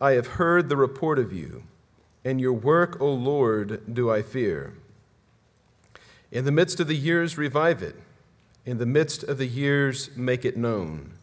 I 0.00 0.12
have 0.12 0.28
heard 0.28 0.68
the 0.68 0.76
report 0.76 1.18
of 1.18 1.32
you, 1.32 1.64
and 2.24 2.40
your 2.40 2.52
work, 2.52 3.00
O 3.00 3.12
Lord, 3.12 3.92
do 3.92 4.08
I 4.08 4.22
fear. 4.22 4.74
In 6.30 6.44
the 6.44 6.52
midst 6.52 6.78
of 6.78 6.86
the 6.86 6.94
years, 6.94 7.36
revive 7.36 7.82
it. 7.82 7.96
In 8.64 8.78
the 8.78 8.86
midst 8.86 9.24
of 9.24 9.38
the 9.38 9.46
years, 9.46 10.10
make 10.16 10.44
it 10.44 10.56
known. 10.56 11.14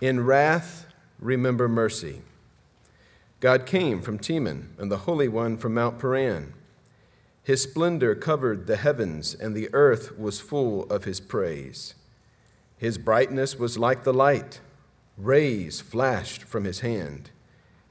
In 0.00 0.26
wrath, 0.26 0.86
remember 1.20 1.68
mercy. 1.68 2.22
God 3.38 3.64
came 3.64 4.02
from 4.02 4.18
Teman, 4.18 4.70
and 4.76 4.90
the 4.90 4.98
Holy 4.98 5.28
One 5.28 5.56
from 5.56 5.74
Mount 5.74 6.00
Paran. 6.00 6.52
His 7.44 7.62
splendor 7.62 8.16
covered 8.16 8.66
the 8.66 8.76
heavens, 8.76 9.34
and 9.34 9.54
the 9.54 9.68
earth 9.72 10.18
was 10.18 10.40
full 10.40 10.82
of 10.90 11.04
his 11.04 11.20
praise. 11.20 11.94
His 12.76 12.98
brightness 12.98 13.56
was 13.56 13.78
like 13.78 14.02
the 14.02 14.12
light, 14.12 14.58
rays 15.16 15.80
flashed 15.80 16.42
from 16.42 16.64
his 16.64 16.80
hand 16.80 17.30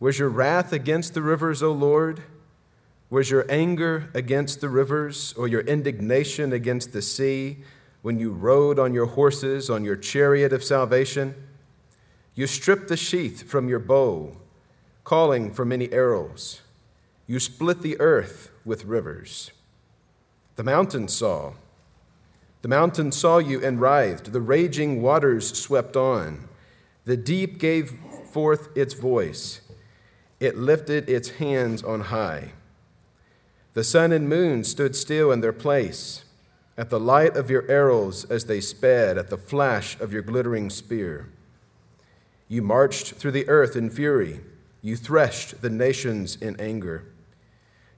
Was 0.00 0.18
your 0.18 0.28
wrath 0.28 0.72
against 0.72 1.14
the 1.14 1.22
rivers, 1.22 1.62
O 1.62 1.72
Lord? 1.72 2.22
Was 3.10 3.30
your 3.30 3.46
anger 3.50 4.10
against 4.14 4.60
the 4.60 4.68
rivers, 4.68 5.32
or 5.32 5.48
your 5.48 5.62
indignation 5.62 6.52
against 6.52 6.92
the 6.92 7.02
sea, 7.02 7.58
when 8.02 8.20
you 8.20 8.30
rode 8.30 8.78
on 8.78 8.94
your 8.94 9.06
horses, 9.06 9.68
on 9.68 9.84
your 9.84 9.96
chariot 9.96 10.52
of 10.52 10.62
salvation? 10.62 11.34
You 12.34 12.46
stripped 12.46 12.88
the 12.88 12.96
sheath 12.96 13.42
from 13.42 13.68
your 13.68 13.80
bow, 13.80 14.36
calling 15.02 15.52
for 15.52 15.64
many 15.64 15.90
arrows. 15.92 16.60
You 17.26 17.40
split 17.40 17.82
the 17.82 18.00
earth 18.00 18.50
with 18.64 18.84
rivers. 18.84 19.50
The 20.54 20.62
mountains 20.62 21.14
saw. 21.14 21.54
The 22.62 22.68
mountains 22.68 23.16
saw 23.16 23.38
you 23.38 23.64
and 23.64 23.80
writhed. 23.80 24.32
The 24.32 24.40
raging 24.40 25.02
waters 25.02 25.58
swept 25.58 25.96
on. 25.96 26.48
The 27.04 27.16
deep 27.16 27.58
gave 27.58 27.98
forth 28.30 28.68
its 28.76 28.94
voice 28.94 29.62
it 30.40 30.56
lifted 30.56 31.08
its 31.08 31.30
hands 31.30 31.82
on 31.82 32.00
high. 32.00 32.52
The 33.74 33.84
sun 33.84 34.12
and 34.12 34.28
moon 34.28 34.64
stood 34.64 34.96
still 34.96 35.30
in 35.32 35.40
their 35.40 35.52
place 35.52 36.24
at 36.76 36.90
the 36.90 37.00
light 37.00 37.36
of 37.36 37.50
your 37.50 37.68
arrows 37.68 38.24
as 38.30 38.44
they 38.44 38.60
sped, 38.60 39.18
at 39.18 39.30
the 39.30 39.36
flash 39.36 39.98
of 40.00 40.12
your 40.12 40.22
glittering 40.22 40.70
spear. 40.70 41.28
You 42.46 42.62
marched 42.62 43.14
through 43.14 43.32
the 43.32 43.48
earth 43.48 43.74
in 43.74 43.90
fury, 43.90 44.40
you 44.80 44.94
threshed 44.96 45.60
the 45.60 45.70
nations 45.70 46.36
in 46.36 46.58
anger. 46.60 47.04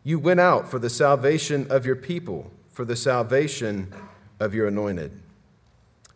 You 0.02 0.19
went 0.19 0.41
out 0.41 0.70
for 0.70 0.78
the 0.78 0.88
salvation 0.88 1.66
of 1.70 1.84
your 1.84 1.94
people, 1.94 2.50
for 2.70 2.86
the 2.86 2.97
salvation 2.97 3.92
of 4.41 4.54
your 4.54 4.66
anointed. 4.66 5.12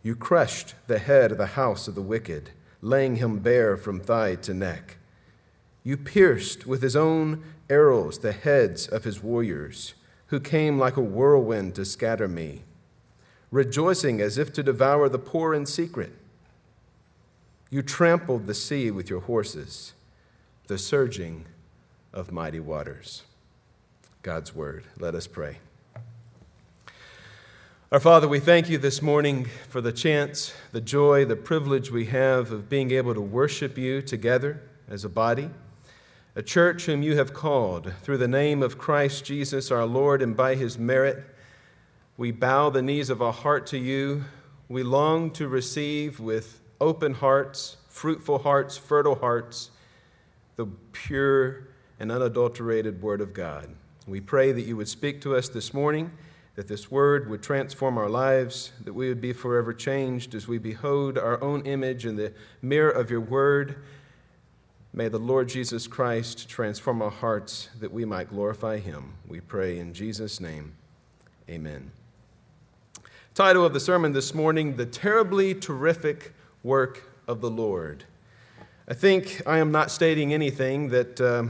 You 0.01 0.15
crushed 0.15 0.73
the 0.87 0.97
head 0.99 1.31
of 1.31 1.37
the 1.37 1.45
house 1.45 1.87
of 1.87 1.93
the 1.93 2.01
wicked, 2.01 2.49
laying 2.81 3.17
him 3.17 3.39
bare 3.39 3.77
from 3.77 3.99
thigh 3.99 4.35
to 4.35 4.53
neck. 4.55 4.97
You 5.85 5.97
pierced 5.97 6.65
with 6.65 6.81
his 6.81 6.95
own 6.95 7.43
arrows 7.69 8.17
the 8.17 8.31
heads 8.31 8.87
of 8.87 9.03
his 9.03 9.21
warriors, 9.21 9.93
who 10.27 10.39
came 10.39 10.79
like 10.79 10.97
a 10.97 11.01
whirlwind 11.01 11.75
to 11.75 11.85
scatter 11.85 12.27
me, 12.27 12.63
rejoicing 13.51 14.19
as 14.19 14.39
if 14.39 14.51
to 14.53 14.63
devour 14.63 15.07
the 15.07 15.19
poor 15.19 15.53
in 15.53 15.67
secret. 15.67 16.11
You 17.69 17.83
trampled 17.83 18.47
the 18.47 18.55
sea 18.55 18.89
with 18.89 19.11
your 19.11 19.21
horses, 19.21 19.93
the 20.65 20.79
surging 20.79 21.45
of 22.11 22.31
mighty 22.31 22.59
waters. 22.59 23.21
God's 24.23 24.55
word. 24.55 24.85
Let 24.97 25.13
us 25.13 25.27
pray. 25.27 25.59
Our 27.91 27.99
Father, 27.99 28.27
we 28.27 28.39
thank 28.39 28.69
you 28.69 28.79
this 28.79 29.03
morning 29.03 29.45
for 29.69 29.81
the 29.81 29.91
chance, 29.91 30.51
the 30.71 30.81
joy, 30.81 31.25
the 31.25 31.35
privilege 31.35 31.91
we 31.91 32.05
have 32.05 32.51
of 32.51 32.69
being 32.69 32.89
able 32.89 33.13
to 33.13 33.21
worship 33.21 33.77
you 33.77 34.01
together 34.01 34.63
as 34.89 35.05
a 35.05 35.09
body 35.09 35.51
a 36.37 36.43
church 36.43 36.85
whom 36.85 37.01
you 37.01 37.15
have 37.15 37.33
called 37.33 37.93
through 38.01 38.17
the 38.17 38.27
name 38.27 38.61
of 38.61 38.77
Christ 38.77 39.23
Jesus 39.23 39.71
our 39.71 39.85
Lord 39.85 40.21
and 40.21 40.35
by 40.35 40.55
his 40.55 40.77
merit. 40.77 41.23
We 42.17 42.31
bow 42.31 42.69
the 42.69 42.81
knees 42.81 43.09
of 43.09 43.21
our 43.21 43.31
heart 43.31 43.65
to 43.67 43.77
you. 43.77 44.25
We 44.67 44.83
long 44.83 45.31
to 45.31 45.47
receive 45.47 46.19
with 46.19 46.59
open 46.81 47.13
hearts, 47.13 47.77
fruitful 47.87 48.39
hearts, 48.39 48.75
fertile 48.75 49.15
hearts, 49.15 49.71
the 50.57 50.65
pure 50.91 51.69
and 52.01 52.11
unadulterated 52.11 53.01
Word 53.01 53.21
of 53.21 53.33
God. 53.33 53.73
We 54.05 54.19
pray 54.19 54.51
that 54.51 54.63
you 54.63 54.75
would 54.75 54.89
speak 54.89 55.21
to 55.21 55.37
us 55.37 55.47
this 55.47 55.73
morning, 55.73 56.11
that 56.55 56.67
this 56.67 56.91
Word 56.91 57.29
would 57.29 57.43
transform 57.43 57.97
our 57.97 58.09
lives, 58.09 58.73
that 58.83 58.93
we 58.93 59.07
would 59.07 59.21
be 59.21 59.31
forever 59.31 59.71
changed 59.73 60.35
as 60.35 60.49
we 60.49 60.57
behold 60.57 61.17
our 61.17 61.41
own 61.41 61.65
image 61.65 62.05
in 62.05 62.17
the 62.17 62.33
mirror 62.61 62.91
of 62.91 63.09
your 63.09 63.21
Word 63.21 63.77
May 64.97 65.09
the 65.09 65.19
Lord 65.19 65.49
Jesus 65.49 65.87
Christ 65.87 66.47
transform 66.47 67.01
our 67.01 67.11
hearts 67.11 67.67
that 67.81 67.91
we 67.91 68.05
might 68.05 68.29
glorify 68.29 68.77
him. 68.77 69.15
We 69.27 69.41
pray 69.41 69.77
in 69.77 69.93
Jesus' 69.93 70.39
name. 70.39 70.71
Amen. 71.49 71.91
Title 73.33 73.65
of 73.65 73.73
the 73.73 73.81
sermon 73.81 74.13
this 74.13 74.33
morning 74.33 74.77
The 74.77 74.85
Terribly 74.85 75.53
Terrific 75.53 76.33
Work 76.63 77.03
of 77.27 77.41
the 77.41 77.49
Lord. 77.49 78.05
I 78.87 78.93
think 78.93 79.41
I 79.45 79.57
am 79.57 79.69
not 79.69 79.91
stating 79.91 80.33
anything 80.33 80.87
that 80.91 81.19
uh, 81.19 81.43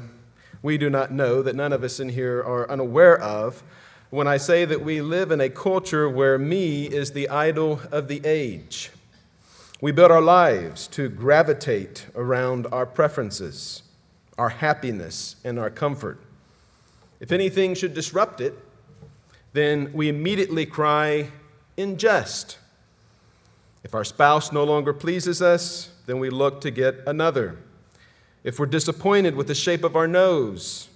we 0.64 0.80
do 0.80 0.90
not 0.90 1.12
know, 1.12 1.44
that 1.44 1.56
none 1.56 1.72
of 1.72 1.84
us 1.84 2.00
in 2.00 2.10
here 2.10 2.40
are 2.40 2.68
unaware 2.68 3.22
of, 3.22 3.62
when 4.10 4.28
I 4.28 4.38
say 4.38 4.66
that 4.66 4.82
we 4.82 5.02
live 5.02 5.30
in 5.30 5.40
a 5.40 5.52
culture 5.52 6.10
where 6.10 6.40
me 6.40 6.88
is 6.88 7.12
the 7.12 7.30
idol 7.30 7.80
of 7.92 8.08
the 8.08 8.26
age. 8.26 8.90
We 9.82 9.92
build 9.92 10.10
our 10.10 10.22
lives 10.22 10.88
to 10.90 11.10
gravitate 11.10 12.08
around 12.16 12.66
our 12.72 12.86
preferences, 12.86 13.84
our 14.38 14.48
happiness, 14.50 15.36
and 15.44 15.60
our 15.60 15.70
comfort. 15.70 16.22
If 17.20 17.34
anything 17.34 17.76
should 17.76 17.94
disrupt 17.94 18.40
it, 18.40 18.58
then 19.52 19.92
we 19.94 20.08
immediately 20.08 20.66
cry, 20.66 21.32
"Ingest!" 21.78 22.56
If 23.84 23.94
our 23.94 24.06
spouse 24.06 24.54
no 24.54 24.64
longer 24.64 24.94
pleases 24.94 25.42
us, 25.42 25.90
then 26.06 26.20
we 26.20 26.30
look 26.30 26.62
to 26.62 26.72
get 26.72 27.02
another. 27.06 27.58
If 28.46 28.60
we're 28.60 28.68
disappointed 28.68 29.36
with 29.36 29.48
the 29.48 29.56
shape 29.56 29.84
of 29.84 29.96
our 29.96 30.08
nose, 30.08 30.88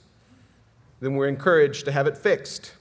then 1.01 1.15
we're 1.15 1.27
encouraged 1.27 1.83
to 1.85 1.91
have 1.91 2.07
it 2.07 2.17
fixed. 2.17 2.73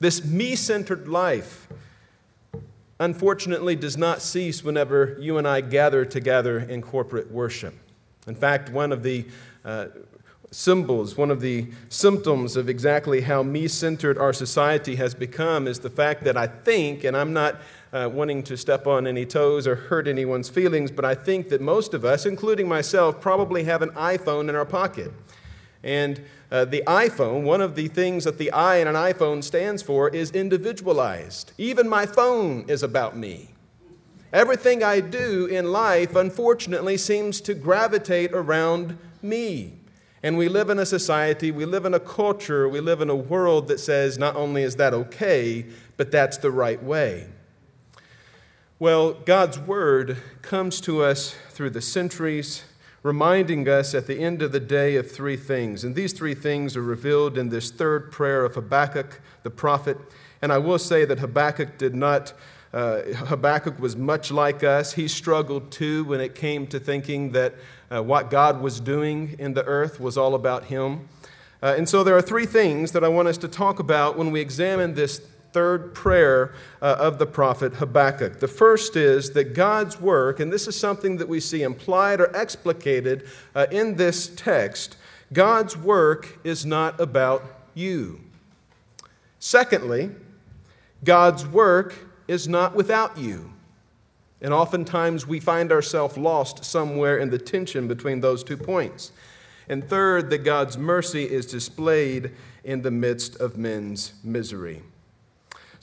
This 0.00 0.24
me 0.24 0.56
centered 0.56 1.06
life 1.06 1.68
unfortunately 3.00 3.76
does 3.76 3.96
not 3.96 4.22
cease 4.22 4.62
whenever 4.62 5.16
you 5.20 5.38
and 5.38 5.46
I 5.48 5.60
gather 5.60 6.04
together 6.04 6.58
in 6.60 6.82
corporate 6.82 7.30
worship. 7.30 7.74
In 8.26 8.34
fact, 8.34 8.70
one 8.70 8.92
of 8.92 9.02
the 9.02 9.26
uh, 9.64 9.86
symbols, 10.50 11.16
one 11.16 11.30
of 11.30 11.40
the 11.40 11.66
symptoms 11.88 12.56
of 12.56 12.68
exactly 12.68 13.20
how 13.20 13.42
me 13.42 13.66
centered 13.66 14.16
our 14.16 14.32
society 14.32 14.94
has 14.96 15.14
become 15.14 15.66
is 15.66 15.80
the 15.80 15.90
fact 15.90 16.24
that 16.24 16.36
I 16.36 16.46
think, 16.46 17.04
and 17.04 17.16
I'm 17.16 17.32
not 17.32 17.60
uh, 17.92 18.08
wanting 18.12 18.42
to 18.44 18.56
step 18.56 18.86
on 18.86 19.06
any 19.06 19.26
toes 19.26 19.66
or 19.66 19.74
hurt 19.74 20.06
anyone's 20.06 20.48
feelings, 20.48 20.90
but 20.90 21.04
I 21.04 21.14
think 21.14 21.48
that 21.48 21.60
most 21.60 21.92
of 21.92 22.04
us, 22.04 22.24
including 22.24 22.68
myself, 22.68 23.20
probably 23.20 23.64
have 23.64 23.82
an 23.82 23.90
iPhone 23.90 24.48
in 24.48 24.54
our 24.54 24.64
pocket. 24.64 25.12
And 25.84 26.24
uh, 26.50 26.64
the 26.64 26.82
iPhone, 26.86 27.42
one 27.42 27.60
of 27.60 27.76
the 27.76 27.88
things 27.88 28.24
that 28.24 28.38
the 28.38 28.50
I 28.50 28.76
in 28.76 28.88
an 28.88 28.94
iPhone 28.94 29.44
stands 29.44 29.82
for 29.82 30.08
is 30.08 30.30
individualized. 30.30 31.52
Even 31.58 31.88
my 31.88 32.06
phone 32.06 32.64
is 32.66 32.82
about 32.82 33.16
me. 33.16 33.50
Everything 34.32 34.82
I 34.82 34.98
do 34.98 35.46
in 35.46 35.70
life, 35.70 36.16
unfortunately, 36.16 36.96
seems 36.96 37.40
to 37.42 37.54
gravitate 37.54 38.32
around 38.32 38.98
me. 39.22 39.74
And 40.24 40.38
we 40.38 40.48
live 40.48 40.70
in 40.70 40.78
a 40.78 40.86
society, 40.86 41.50
we 41.50 41.66
live 41.66 41.84
in 41.84 41.92
a 41.92 42.00
culture, 42.00 42.66
we 42.68 42.80
live 42.80 43.02
in 43.02 43.10
a 43.10 43.14
world 43.14 43.68
that 43.68 43.78
says 43.78 44.16
not 44.16 44.34
only 44.36 44.62
is 44.62 44.76
that 44.76 44.94
okay, 44.94 45.66
but 45.98 46.10
that's 46.10 46.38
the 46.38 46.50
right 46.50 46.82
way. 46.82 47.26
Well, 48.78 49.12
God's 49.12 49.58
Word 49.58 50.16
comes 50.42 50.80
to 50.80 51.02
us 51.02 51.36
through 51.50 51.70
the 51.70 51.82
centuries 51.82 52.64
reminding 53.04 53.68
us 53.68 53.94
at 53.94 54.08
the 54.08 54.18
end 54.18 54.42
of 54.42 54.50
the 54.50 54.58
day 54.58 54.96
of 54.96 55.08
three 55.08 55.36
things. 55.36 55.84
And 55.84 55.94
these 55.94 56.12
three 56.12 56.34
things 56.34 56.76
are 56.76 56.82
revealed 56.82 57.38
in 57.38 57.50
this 57.50 57.70
third 57.70 58.10
prayer 58.10 58.44
of 58.44 58.56
Habakkuk, 58.56 59.20
the 59.44 59.50
prophet. 59.50 59.96
And 60.42 60.52
I 60.52 60.58
will 60.58 60.80
say 60.80 61.04
that 61.04 61.20
Habakkuk 61.20 61.78
did 61.78 61.94
not 61.94 62.34
Uh, 62.74 63.14
Habakkuk 63.30 63.78
was 63.78 63.94
much 63.94 64.32
like 64.32 64.64
us. 64.64 64.94
He 64.94 65.06
struggled 65.06 65.70
too 65.70 66.02
when 66.10 66.20
it 66.20 66.34
came 66.34 66.66
to 66.66 66.80
thinking 66.80 67.32
that 67.32 67.52
uh, 67.88 68.02
what 68.02 68.30
God 68.30 68.60
was 68.60 68.80
doing 68.80 69.36
in 69.38 69.54
the 69.54 69.62
earth 69.62 70.00
was 70.00 70.16
all 70.16 70.34
about 70.34 70.64
him. 70.64 71.08
Uh, 71.62 71.78
and 71.78 71.88
so 71.88 72.02
there 72.02 72.16
are 72.16 72.22
three 72.22 72.46
things 72.46 72.90
that 72.90 73.04
I 73.04 73.08
want 73.08 73.28
us 73.28 73.38
to 73.38 73.48
talk 73.48 73.78
about 73.78 74.18
when 74.18 74.32
we 74.32 74.40
examine 74.40 74.94
this 74.94 75.20
third 75.54 75.94
prayer 75.94 76.52
uh, 76.82 76.96
of 76.98 77.18
the 77.18 77.26
prophet 77.26 77.74
Habakkuk. 77.74 78.40
The 78.40 78.48
first 78.48 78.96
is 78.96 79.30
that 79.30 79.54
God's 79.54 80.00
work, 80.00 80.40
and 80.40 80.52
this 80.52 80.66
is 80.66 80.78
something 80.78 81.16
that 81.18 81.28
we 81.28 81.38
see 81.38 81.62
implied 81.62 82.20
or 82.20 82.36
explicated 82.36 83.28
uh, 83.54 83.66
in 83.70 83.94
this 83.94 84.28
text, 84.34 84.96
God's 85.32 85.76
work 85.76 86.40
is 86.42 86.66
not 86.66 87.00
about 87.00 87.44
you. 87.72 88.20
Secondly, 89.38 90.10
God's 91.04 91.46
work 91.46 91.94
is 92.26 92.48
not 92.48 92.74
without 92.74 93.16
you. 93.16 93.52
And 94.42 94.52
oftentimes 94.52 95.26
we 95.26 95.38
find 95.38 95.70
ourselves 95.70 96.18
lost 96.18 96.64
somewhere 96.64 97.16
in 97.18 97.30
the 97.30 97.38
tension 97.38 97.86
between 97.86 98.20
those 98.20 98.42
two 98.42 98.56
points. 98.56 99.12
And 99.68 99.88
third, 99.88 100.30
that 100.30 100.38
God's 100.38 100.76
mercy 100.76 101.24
is 101.24 101.46
displayed 101.46 102.32
in 102.64 102.82
the 102.82 102.90
midst 102.90 103.36
of 103.36 103.56
men's 103.56 104.14
misery. 104.24 104.82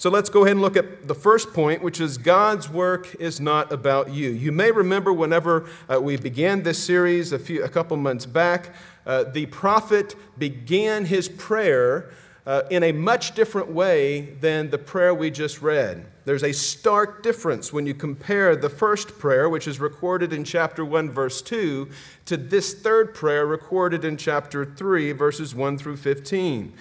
So 0.01 0.09
let's 0.09 0.31
go 0.31 0.42
ahead 0.45 0.53
and 0.53 0.62
look 0.63 0.77
at 0.77 1.07
the 1.07 1.13
first 1.13 1.53
point, 1.53 1.83
which 1.83 2.01
is 2.01 2.18
God's 2.18 2.68
work 2.68 3.13
is 3.19 3.39
not 3.39 3.71
about 3.71 4.12
you. 4.12 4.31
You 4.31 4.51
may 4.51 4.71
remember 4.71 5.13
whenever 5.13 5.69
uh, 5.88 6.01
we 6.01 6.18
began 6.18 6.63
this 6.63 6.83
series 6.83 7.31
a, 7.33 7.38
few, 7.38 7.63
a 7.63 7.69
couple 7.69 7.95
months 7.98 8.25
back, 8.25 8.74
uh, 9.06 9.25
the 9.25 9.45
prophet 9.45 10.15
began 10.39 11.06
his 11.06 11.30
prayer 11.30 12.09
uh, 12.48 12.63
in 12.71 12.81
a 12.81 12.92
much 12.92 13.36
different 13.36 13.69
way 13.69 14.21
than 14.42 14.71
the 14.71 14.80
prayer 14.80 15.13
we 15.13 15.30
just 15.30 15.62
read. 15.62 16.03
There's 16.25 16.44
a 16.44 16.51
stark 16.51 17.21
difference 17.21 17.71
when 17.71 17.86
you 17.86 17.94
compare 17.94 18.56
the 18.56 18.69
first 18.69 19.19
prayer, 19.19 19.48
which 19.50 19.68
is 19.68 19.80
recorded 19.80 20.33
in 20.33 20.44
chapter 20.44 20.83
1, 20.83 21.12
verse 21.12 21.44
2, 21.44 21.88
to 22.25 22.38
this 22.38 22.74
third 22.74 23.13
prayer 23.13 23.45
recorded 23.45 24.03
in 24.03 24.18
chapter 24.18 24.65
3, 24.65 25.12
verses 25.12 25.53
1 25.53 25.77
through 25.77 25.98
15. 25.98 26.74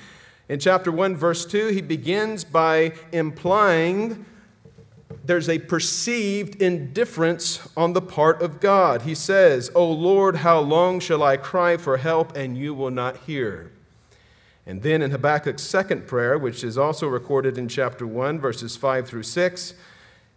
In 0.51 0.59
chapter 0.59 0.91
1, 0.91 1.15
verse 1.15 1.47
2, 1.47 1.69
he 1.69 1.81
begins 1.81 2.43
by 2.43 2.95
implying 3.13 4.27
there's 5.25 5.49
a 5.49 5.61
perceived 5.61 6.61
indifference 6.61 7.69
on 7.77 7.93
the 7.93 8.03
part 8.03 8.43
of 8.43 8.59
God. 8.59 9.03
He 9.03 9.15
says, 9.15 9.71
O 9.77 9.89
Lord, 9.89 10.35
how 10.35 10.59
long 10.59 10.99
shall 10.99 11.23
I 11.23 11.37
cry 11.37 11.77
for 11.77 11.99
help 11.99 12.37
and 12.37 12.59
you 12.59 12.75
will 12.75 12.91
not 12.91 13.19
hear? 13.19 13.71
And 14.67 14.83
then 14.83 15.03
in 15.03 15.13
Habakkuk's 15.13 15.63
second 15.63 16.09
prayer, 16.09 16.37
which 16.37 16.65
is 16.65 16.77
also 16.77 17.07
recorded 17.07 17.57
in 17.57 17.69
chapter 17.69 18.05
1, 18.05 18.41
verses 18.41 18.77
5 18.77 19.07
through 19.07 19.23
6, 19.23 19.75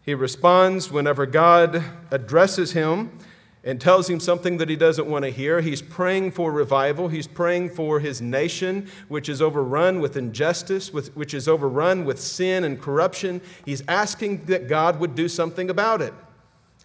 he 0.04 0.13
responds 0.13 0.92
whenever 0.92 1.25
God 1.25 1.83
addresses 2.12 2.74
him 2.74 3.18
and 3.63 3.80
tells 3.80 4.10
him 4.10 4.19
something 4.19 4.57
that 4.57 4.69
he 4.69 4.75
doesn't 4.75 5.07
want 5.07 5.24
to 5.24 5.31
hear. 5.31 5.62
He's 5.62 5.81
praying 5.81 6.31
for 6.31 6.51
revival. 6.51 7.07
He's 7.07 7.27
praying 7.27 7.69
for 7.69 8.00
his 8.00 8.21
nation, 8.21 8.89
which 9.07 9.30
is 9.30 9.42
overrun 9.42 10.01
with 10.01 10.18
injustice, 10.18 10.92
which 10.94 11.33
is 11.33 11.48
overrun 11.48 12.04
with 12.04 12.19
sin 12.19 12.63
and 12.63 12.81
corruption. 12.81 13.42
He's 13.65 13.83
asking 13.88 14.45
that 14.45 14.68
God 14.68 15.00
would 15.00 15.15
do 15.15 15.30
something 15.30 15.69
about 15.69 16.01
it. 16.01 16.13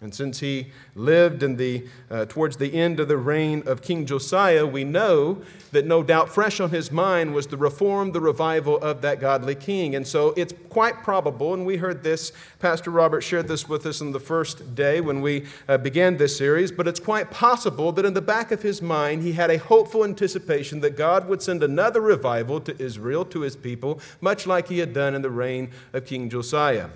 And 0.01 0.15
since 0.15 0.39
he 0.39 0.67
lived 0.95 1.43
in 1.43 1.57
the, 1.57 1.85
uh, 2.09 2.25
towards 2.25 2.55
the 2.55 2.73
end 2.73 3.01
of 3.01 3.09
the 3.09 3.17
reign 3.17 3.63
of 3.65 3.81
King 3.81 4.05
Josiah, 4.05 4.65
we 4.65 4.85
know 4.85 5.41
that 5.73 5.85
no 5.85 6.03
doubt 6.03 6.29
fresh 6.29 6.61
on 6.61 6.69
his 6.69 6.89
mind 6.89 7.33
was 7.33 7.47
the 7.47 7.57
reform, 7.57 8.13
the 8.13 8.21
revival 8.21 8.77
of 8.77 9.01
that 9.01 9.19
godly 9.19 9.55
king. 9.55 9.95
And 9.95 10.07
so 10.07 10.33
it's 10.37 10.53
quite 10.69 11.03
probable, 11.03 11.53
and 11.53 11.65
we 11.65 11.75
heard 11.75 12.01
this, 12.01 12.31
Pastor 12.59 12.91
Robert 12.91 13.21
shared 13.21 13.49
this 13.49 13.67
with 13.67 13.85
us 13.85 14.01
on 14.01 14.13
the 14.13 14.21
first 14.21 14.73
day 14.73 15.01
when 15.01 15.21
we 15.21 15.45
uh, 15.67 15.77
began 15.77 16.15
this 16.15 16.37
series, 16.37 16.71
but 16.71 16.87
it's 16.87 16.99
quite 16.99 17.29
possible 17.29 17.91
that 17.91 18.05
in 18.05 18.13
the 18.13 18.21
back 18.21 18.51
of 18.53 18.61
his 18.61 18.81
mind 18.81 19.21
he 19.21 19.33
had 19.33 19.51
a 19.51 19.57
hopeful 19.57 20.05
anticipation 20.05 20.79
that 20.79 20.95
God 20.95 21.27
would 21.27 21.41
send 21.41 21.61
another 21.61 21.99
revival 21.99 22.61
to 22.61 22.81
Israel, 22.81 23.25
to 23.25 23.41
his 23.41 23.57
people, 23.57 23.99
much 24.21 24.47
like 24.47 24.69
he 24.69 24.79
had 24.79 24.93
done 24.93 25.13
in 25.13 25.21
the 25.21 25.29
reign 25.29 25.71
of 25.91 26.05
King 26.05 26.29
Josiah. 26.29 26.87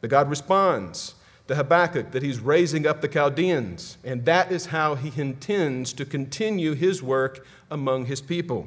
But 0.00 0.10
God 0.10 0.28
responds 0.28 1.14
to 1.48 1.54
Habakkuk 1.54 2.10
that 2.10 2.22
he's 2.22 2.40
raising 2.40 2.86
up 2.86 3.00
the 3.00 3.08
Chaldeans, 3.08 3.98
and 4.04 4.24
that 4.24 4.50
is 4.50 4.66
how 4.66 4.96
he 4.96 5.20
intends 5.20 5.92
to 5.94 6.04
continue 6.04 6.74
his 6.74 7.02
work 7.02 7.46
among 7.70 8.06
his 8.06 8.20
people. 8.20 8.66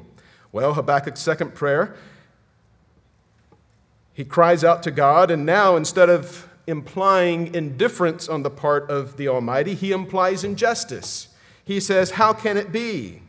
Well, 0.52 0.74
Habakkuk's 0.74 1.20
second 1.20 1.54
prayer, 1.54 1.94
he 4.12 4.24
cries 4.24 4.64
out 4.64 4.82
to 4.84 4.90
God, 4.90 5.30
and 5.30 5.44
now 5.44 5.76
instead 5.76 6.08
of 6.08 6.48
implying 6.66 7.54
indifference 7.54 8.28
on 8.28 8.42
the 8.42 8.50
part 8.50 8.90
of 8.90 9.16
the 9.16 9.28
Almighty, 9.28 9.74
he 9.74 9.92
implies 9.92 10.44
injustice. 10.44 11.28
He 11.64 11.80
says, 11.80 12.12
How 12.12 12.32
can 12.32 12.56
it 12.56 12.72
be? 12.72 13.22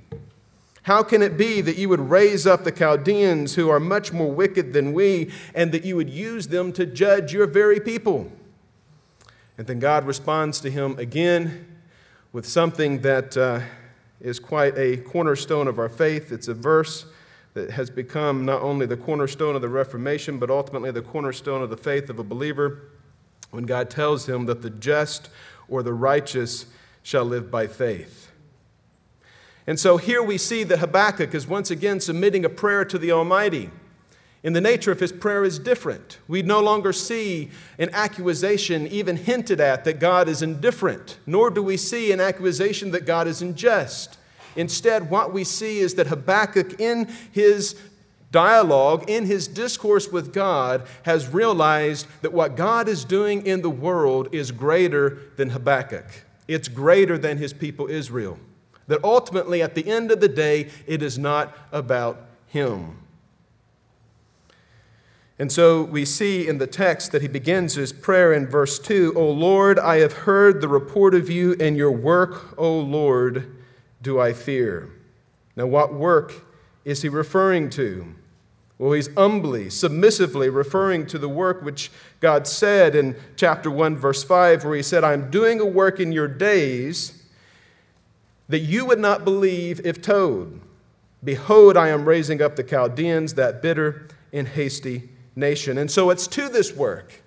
How 0.83 1.03
can 1.03 1.21
it 1.21 1.37
be 1.37 1.61
that 1.61 1.77
you 1.77 1.89
would 1.89 2.09
raise 2.09 2.47
up 2.47 2.63
the 2.63 2.71
Chaldeans 2.71 3.53
who 3.53 3.69
are 3.69 3.79
much 3.79 4.11
more 4.11 4.31
wicked 4.31 4.73
than 4.73 4.93
we, 4.93 5.31
and 5.53 5.71
that 5.71 5.85
you 5.85 5.95
would 5.95 6.09
use 6.09 6.47
them 6.47 6.73
to 6.73 6.85
judge 6.85 7.33
your 7.33 7.45
very 7.45 7.79
people? 7.79 8.31
And 9.57 9.67
then 9.67 9.79
God 9.79 10.05
responds 10.05 10.59
to 10.61 10.71
him 10.71 10.97
again 10.97 11.67
with 12.33 12.47
something 12.47 13.01
that 13.01 13.35
uh, 13.35 13.61
is 14.19 14.39
quite 14.39 14.77
a 14.77 14.97
cornerstone 14.97 15.67
of 15.67 15.79
our 15.79 15.89
faith. 15.89 16.31
It's 16.31 16.47
a 16.47 16.53
verse 16.53 17.05
that 17.53 17.71
has 17.71 17.89
become 17.89 18.45
not 18.45 18.61
only 18.61 18.85
the 18.85 18.97
cornerstone 18.97 19.55
of 19.55 19.61
the 19.61 19.69
Reformation, 19.69 20.39
but 20.39 20.49
ultimately 20.49 20.91
the 20.91 21.01
cornerstone 21.01 21.61
of 21.61 21.69
the 21.69 21.77
faith 21.77 22.09
of 22.09 22.17
a 22.19 22.23
believer 22.23 22.83
when 23.49 23.65
God 23.65 23.89
tells 23.89 24.27
him 24.27 24.45
that 24.45 24.61
the 24.61 24.69
just 24.69 25.29
or 25.67 25.83
the 25.83 25.93
righteous 25.93 26.67
shall 27.03 27.25
live 27.25 27.51
by 27.51 27.67
faith. 27.67 28.31
And 29.67 29.79
so 29.79 29.97
here 29.97 30.23
we 30.23 30.37
see 30.37 30.63
that 30.63 30.79
Habakkuk 30.79 31.35
is 31.35 31.47
once 31.47 31.69
again 31.69 31.99
submitting 31.99 32.45
a 32.45 32.49
prayer 32.49 32.85
to 32.85 32.97
the 32.97 33.11
Almighty. 33.11 33.69
In 34.43 34.53
the 34.53 34.61
nature 34.61 34.91
of 34.91 34.99
his 34.99 35.11
prayer 35.11 35.43
is 35.43 35.59
different. 35.59 36.17
We 36.27 36.41
no 36.41 36.61
longer 36.61 36.93
see 36.93 37.51
an 37.77 37.89
accusation 37.93 38.87
even 38.87 39.17
hinted 39.17 39.61
at 39.61 39.83
that 39.85 39.99
God 39.99 40.27
is 40.27 40.41
indifferent, 40.41 41.19
nor 41.27 41.51
do 41.51 41.61
we 41.61 41.77
see 41.77 42.11
an 42.11 42.19
accusation 42.19 42.91
that 42.91 43.05
God 43.05 43.27
is 43.27 43.41
unjust. 43.43 44.17
Instead, 44.55 45.09
what 45.11 45.31
we 45.31 45.43
see 45.43 45.79
is 45.79 45.93
that 45.95 46.07
Habakkuk, 46.07 46.79
in 46.79 47.07
his 47.31 47.75
dialogue, 48.31 49.09
in 49.09 49.25
his 49.25 49.47
discourse 49.47 50.09
with 50.09 50.33
God, 50.33 50.87
has 51.03 51.27
realized 51.27 52.07
that 52.21 52.33
what 52.33 52.55
God 52.55 52.87
is 52.87 53.05
doing 53.05 53.45
in 53.45 53.61
the 53.61 53.69
world 53.69 54.33
is 54.33 54.51
greater 54.51 55.19
than 55.35 55.51
Habakkuk. 55.51 56.05
It's 56.47 56.67
greater 56.67 57.17
than 57.17 57.37
his 57.37 57.53
people 57.53 57.87
Israel. 57.87 58.39
That 58.87 59.03
ultimately, 59.03 59.61
at 59.61 59.75
the 59.75 59.87
end 59.87 60.11
of 60.11 60.19
the 60.19 60.27
day, 60.27 60.69
it 60.87 61.03
is 61.03 61.19
not 61.19 61.55
about 61.71 62.25
him. 62.47 62.97
And 65.41 65.51
so 65.51 65.81
we 65.81 66.05
see 66.05 66.47
in 66.47 66.59
the 66.59 66.67
text 66.67 67.11
that 67.11 67.23
he 67.23 67.27
begins 67.27 67.73
his 67.73 67.91
prayer 67.91 68.31
in 68.31 68.45
verse 68.45 68.77
2 68.77 69.13
O 69.15 69.27
Lord, 69.31 69.79
I 69.79 69.97
have 69.97 70.13
heard 70.13 70.61
the 70.61 70.67
report 70.67 71.15
of 71.15 71.31
you, 71.31 71.55
and 71.59 71.75
your 71.75 71.91
work, 71.91 72.53
O 72.59 72.77
Lord, 72.77 73.51
do 74.03 74.19
I 74.19 74.33
fear. 74.33 74.91
Now, 75.55 75.65
what 75.65 75.95
work 75.95 76.45
is 76.85 77.01
he 77.01 77.09
referring 77.09 77.71
to? 77.71 78.13
Well, 78.77 78.91
he's 78.91 79.11
humbly, 79.15 79.71
submissively 79.71 80.47
referring 80.47 81.07
to 81.07 81.17
the 81.17 81.27
work 81.27 81.63
which 81.63 81.89
God 82.19 82.45
said 82.45 82.93
in 82.93 83.15
chapter 83.35 83.71
1, 83.71 83.97
verse 83.97 84.23
5, 84.23 84.63
where 84.63 84.75
he 84.75 84.83
said, 84.83 85.03
I'm 85.03 85.31
doing 85.31 85.59
a 85.59 85.65
work 85.65 85.99
in 85.99 86.11
your 86.11 86.27
days 86.27 87.23
that 88.47 88.59
you 88.59 88.85
would 88.85 88.99
not 88.99 89.25
believe 89.25 89.81
if 89.83 90.03
told. 90.03 90.59
Behold, 91.23 91.77
I 91.77 91.87
am 91.87 92.05
raising 92.05 92.43
up 92.43 92.57
the 92.57 92.63
Chaldeans, 92.63 93.33
that 93.33 93.63
bitter 93.63 94.07
and 94.31 94.47
hasty 94.47 95.09
nation. 95.35 95.77
And 95.77 95.89
so 95.89 96.09
it's 96.09 96.27
to 96.27 96.49
this 96.49 96.75
work 96.75 97.21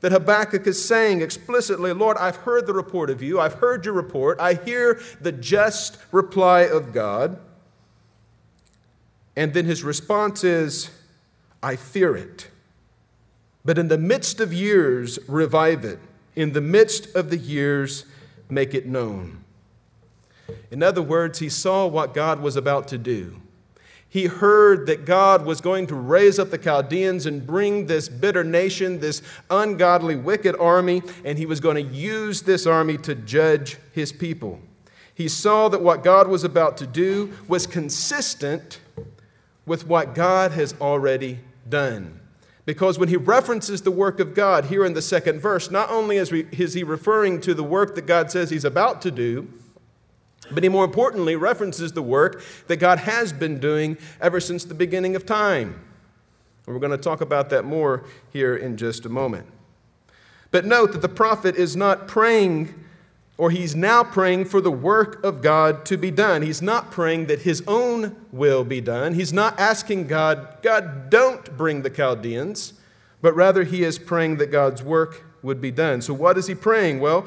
that 0.00 0.12
Habakkuk 0.12 0.66
is 0.66 0.82
saying 0.82 1.20
explicitly, 1.20 1.92
Lord, 1.92 2.16
I've 2.16 2.36
heard 2.36 2.66
the 2.66 2.72
report 2.72 3.10
of 3.10 3.22
you. 3.22 3.38
I've 3.38 3.54
heard 3.54 3.84
your 3.84 3.94
report. 3.94 4.40
I 4.40 4.54
hear 4.54 5.00
the 5.20 5.32
just 5.32 5.98
reply 6.10 6.60
of 6.62 6.92
God. 6.92 7.38
And 9.36 9.52
then 9.52 9.66
his 9.66 9.84
response 9.84 10.42
is, 10.42 10.90
I 11.62 11.76
fear 11.76 12.16
it. 12.16 12.48
But 13.64 13.78
in 13.78 13.88
the 13.88 13.98
midst 13.98 14.40
of 14.40 14.52
years, 14.52 15.18
revive 15.28 15.84
it. 15.84 15.98
In 16.34 16.52
the 16.52 16.60
midst 16.62 17.14
of 17.14 17.28
the 17.28 17.36
years, 17.36 18.06
make 18.48 18.74
it 18.74 18.86
known. 18.86 19.44
In 20.70 20.82
other 20.82 21.02
words, 21.02 21.38
he 21.38 21.48
saw 21.48 21.86
what 21.86 22.14
God 22.14 22.40
was 22.40 22.56
about 22.56 22.88
to 22.88 22.98
do. 22.98 23.40
He 24.10 24.26
heard 24.26 24.86
that 24.86 25.04
God 25.04 25.46
was 25.46 25.60
going 25.60 25.86
to 25.86 25.94
raise 25.94 26.40
up 26.40 26.50
the 26.50 26.58
Chaldeans 26.58 27.26
and 27.26 27.46
bring 27.46 27.86
this 27.86 28.08
bitter 28.08 28.42
nation, 28.42 28.98
this 28.98 29.22
ungodly, 29.48 30.16
wicked 30.16 30.56
army, 30.58 31.02
and 31.24 31.38
he 31.38 31.46
was 31.46 31.60
going 31.60 31.76
to 31.76 31.94
use 31.94 32.42
this 32.42 32.66
army 32.66 32.98
to 32.98 33.14
judge 33.14 33.78
his 33.92 34.10
people. 34.10 34.58
He 35.14 35.28
saw 35.28 35.68
that 35.68 35.80
what 35.80 36.02
God 36.02 36.26
was 36.26 36.42
about 36.42 36.76
to 36.78 36.88
do 36.88 37.32
was 37.46 37.68
consistent 37.68 38.80
with 39.64 39.86
what 39.86 40.14
God 40.14 40.50
has 40.52 40.74
already 40.80 41.38
done. 41.68 42.18
Because 42.64 42.98
when 42.98 43.08
he 43.08 43.16
references 43.16 43.82
the 43.82 43.90
work 43.92 44.18
of 44.18 44.34
God 44.34 44.64
here 44.64 44.84
in 44.84 44.94
the 44.94 45.02
second 45.02 45.40
verse, 45.40 45.70
not 45.70 45.88
only 45.88 46.16
is, 46.16 46.30
he 46.30 46.82
referring 46.82 47.40
to 47.42 47.54
the 47.54 47.62
work 47.62 47.94
that 47.94 48.06
God 48.06 48.30
says 48.30 48.50
he's 48.50 48.64
about 48.64 49.02
to 49.02 49.12
do, 49.12 49.48
but 50.52 50.62
he 50.62 50.68
more 50.68 50.84
importantly 50.84 51.36
references 51.36 51.92
the 51.92 52.02
work 52.02 52.42
that 52.66 52.76
God 52.76 52.98
has 53.00 53.32
been 53.32 53.58
doing 53.58 53.96
ever 54.20 54.40
since 54.40 54.64
the 54.64 54.74
beginning 54.74 55.16
of 55.16 55.26
time. 55.26 55.80
And 56.66 56.74
we're 56.74 56.80
going 56.80 56.96
to 56.96 56.98
talk 56.98 57.20
about 57.20 57.50
that 57.50 57.64
more 57.64 58.04
here 58.32 58.56
in 58.56 58.76
just 58.76 59.04
a 59.04 59.08
moment. 59.08 59.46
But 60.50 60.64
note 60.64 60.92
that 60.92 61.02
the 61.02 61.08
prophet 61.08 61.56
is 61.56 61.76
not 61.76 62.08
praying, 62.08 62.74
or 63.38 63.50
he's 63.50 63.76
now 63.76 64.02
praying 64.02 64.46
for 64.46 64.60
the 64.60 64.70
work 64.70 65.22
of 65.24 65.42
God 65.42 65.84
to 65.86 65.96
be 65.96 66.10
done. 66.10 66.42
He's 66.42 66.60
not 66.60 66.90
praying 66.90 67.26
that 67.26 67.40
his 67.40 67.62
own 67.66 68.16
will 68.32 68.64
be 68.64 68.80
done. 68.80 69.14
He's 69.14 69.32
not 69.32 69.58
asking 69.58 70.08
God, 70.08 70.58
God, 70.62 71.10
don't 71.10 71.56
bring 71.56 71.82
the 71.82 71.90
Chaldeans, 71.90 72.74
but 73.22 73.34
rather 73.34 73.64
he 73.64 73.84
is 73.84 73.98
praying 73.98 74.36
that 74.38 74.50
God's 74.50 74.82
work 74.82 75.24
would 75.42 75.60
be 75.60 75.70
done. 75.70 76.02
So, 76.02 76.12
what 76.12 76.36
is 76.36 76.46
he 76.46 76.54
praying? 76.54 77.00
Well, 77.00 77.26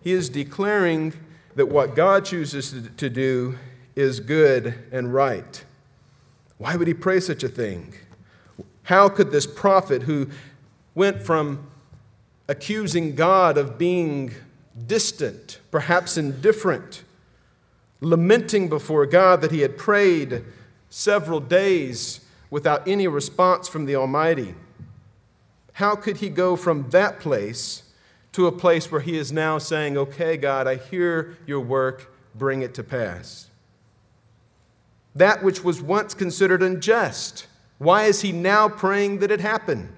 he 0.00 0.12
is 0.12 0.28
declaring 0.28 1.12
that 1.58 1.66
what 1.66 1.96
God 1.96 2.24
chooses 2.24 2.88
to 2.96 3.10
do 3.10 3.58
is 3.96 4.20
good 4.20 4.74
and 4.92 5.12
right. 5.12 5.64
Why 6.56 6.76
would 6.76 6.86
he 6.86 6.94
pray 6.94 7.18
such 7.18 7.42
a 7.42 7.48
thing? 7.48 7.94
How 8.84 9.08
could 9.08 9.32
this 9.32 9.44
prophet 9.44 10.02
who 10.02 10.28
went 10.94 11.20
from 11.20 11.68
accusing 12.46 13.16
God 13.16 13.58
of 13.58 13.76
being 13.76 14.34
distant, 14.86 15.58
perhaps 15.72 16.16
indifferent, 16.16 17.02
lamenting 18.00 18.68
before 18.68 19.04
God 19.04 19.40
that 19.40 19.50
he 19.50 19.62
had 19.62 19.76
prayed 19.76 20.44
several 20.90 21.40
days 21.40 22.20
without 22.50 22.86
any 22.86 23.08
response 23.08 23.66
from 23.66 23.84
the 23.84 23.96
Almighty, 23.96 24.54
how 25.72 25.96
could 25.96 26.18
he 26.18 26.28
go 26.28 26.54
from 26.54 26.88
that 26.90 27.18
place 27.18 27.82
to 28.32 28.46
a 28.46 28.52
place 28.52 28.90
where 28.90 29.00
he 29.00 29.16
is 29.16 29.32
now 29.32 29.58
saying, 29.58 29.96
Okay, 29.96 30.36
God, 30.36 30.66
I 30.66 30.76
hear 30.76 31.36
your 31.46 31.60
work, 31.60 32.12
bring 32.34 32.62
it 32.62 32.74
to 32.74 32.82
pass. 32.82 33.48
That 35.14 35.42
which 35.42 35.64
was 35.64 35.80
once 35.82 36.14
considered 36.14 36.62
unjust, 36.62 37.46
why 37.78 38.04
is 38.04 38.20
he 38.20 38.32
now 38.32 38.68
praying 38.68 39.18
that 39.18 39.30
it 39.30 39.40
happen? 39.40 39.92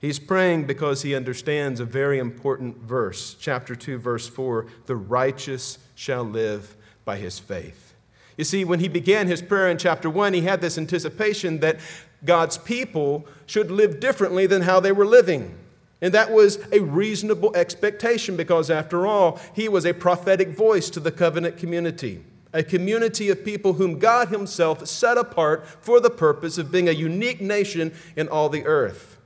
He's 0.00 0.18
praying 0.18 0.66
because 0.66 1.02
he 1.02 1.14
understands 1.14 1.78
a 1.78 1.84
very 1.84 2.18
important 2.18 2.78
verse, 2.78 3.36
chapter 3.38 3.76
2, 3.76 3.98
verse 3.98 4.28
4 4.28 4.66
the 4.86 4.96
righteous 4.96 5.78
shall 5.94 6.24
live 6.24 6.76
by 7.04 7.18
his 7.18 7.38
faith. 7.38 7.94
You 8.36 8.44
see, 8.44 8.64
when 8.64 8.80
he 8.80 8.88
began 8.88 9.28
his 9.28 9.42
prayer 9.42 9.68
in 9.68 9.78
chapter 9.78 10.10
1, 10.10 10.32
he 10.32 10.40
had 10.40 10.60
this 10.60 10.76
anticipation 10.76 11.60
that 11.60 11.78
God's 12.24 12.58
people 12.58 13.26
should 13.46 13.70
live 13.70 14.00
differently 14.00 14.46
than 14.46 14.62
how 14.62 14.80
they 14.80 14.90
were 14.90 15.06
living. 15.06 15.56
And 16.02 16.12
that 16.14 16.32
was 16.32 16.58
a 16.72 16.80
reasonable 16.80 17.54
expectation 17.54 18.36
because, 18.36 18.70
after 18.70 19.06
all, 19.06 19.40
he 19.54 19.68
was 19.68 19.86
a 19.86 19.94
prophetic 19.94 20.48
voice 20.48 20.90
to 20.90 21.00
the 21.00 21.12
covenant 21.12 21.56
community, 21.56 22.24
a 22.52 22.64
community 22.64 23.30
of 23.30 23.44
people 23.44 23.74
whom 23.74 24.00
God 24.00 24.28
Himself 24.28 24.84
set 24.88 25.16
apart 25.16 25.64
for 25.80 26.00
the 26.00 26.10
purpose 26.10 26.58
of 26.58 26.72
being 26.72 26.88
a 26.88 26.92
unique 26.92 27.40
nation 27.40 27.94
in 28.16 28.28
all 28.28 28.48
the 28.48 28.66
earth. 28.66 29.16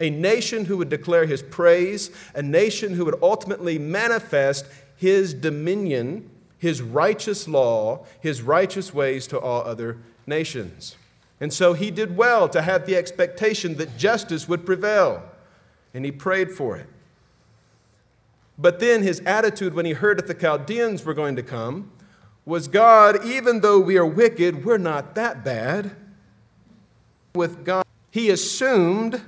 A 0.00 0.08
nation 0.08 0.64
who 0.64 0.78
would 0.78 0.88
declare 0.88 1.26
His 1.26 1.42
praise, 1.42 2.10
a 2.34 2.42
nation 2.42 2.94
who 2.94 3.04
would 3.04 3.22
ultimately 3.22 3.78
manifest 3.78 4.64
His 4.96 5.34
dominion, 5.34 6.30
His 6.56 6.80
righteous 6.80 7.46
law, 7.46 8.06
His 8.18 8.40
righteous 8.40 8.94
ways 8.94 9.26
to 9.26 9.38
all 9.38 9.62
other 9.62 9.98
nations. 10.26 10.96
And 11.38 11.52
so 11.52 11.74
He 11.74 11.90
did 11.90 12.16
well 12.16 12.48
to 12.48 12.62
have 12.62 12.86
the 12.86 12.96
expectation 12.96 13.76
that 13.76 13.98
justice 13.98 14.48
would 14.48 14.64
prevail 14.64 15.22
and 15.94 16.04
he 16.04 16.12
prayed 16.12 16.50
for 16.50 16.76
it. 16.76 16.88
But 18.58 18.80
then 18.80 19.02
his 19.02 19.20
attitude 19.20 19.74
when 19.74 19.86
he 19.86 19.92
heard 19.92 20.18
that 20.18 20.26
the 20.26 20.34
Chaldeans 20.34 21.04
were 21.04 21.14
going 21.14 21.36
to 21.36 21.42
come 21.42 21.90
was 22.44 22.68
God, 22.68 23.24
even 23.24 23.60
though 23.60 23.80
we 23.80 23.96
are 23.96 24.06
wicked, 24.06 24.64
we're 24.64 24.76
not 24.76 25.14
that 25.14 25.44
bad. 25.44 25.92
With 27.34 27.64
God, 27.64 27.84
he 28.10 28.30
assumed 28.30 29.22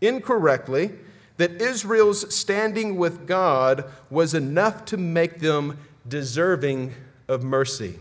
incorrectly 0.00 0.92
that 1.38 1.60
Israel's 1.60 2.32
standing 2.34 2.96
with 2.96 3.26
God 3.26 3.90
was 4.10 4.34
enough 4.34 4.84
to 4.86 4.96
make 4.96 5.40
them 5.40 5.78
deserving 6.06 6.94
of 7.28 7.42
mercy. 7.42 7.98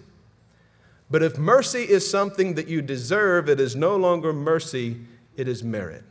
But 1.09 1.23
if 1.23 1.37
mercy 1.37 1.83
is 1.89 2.07
something 2.07 2.55
that 2.55 2.67
you 2.67 2.81
deserve, 2.81 3.49
it 3.49 3.59
is 3.59 3.75
no 3.75 3.95
longer 3.95 4.33
mercy, 4.33 4.97
it 5.37 5.47
is 5.47 5.63
merit. 5.63 6.03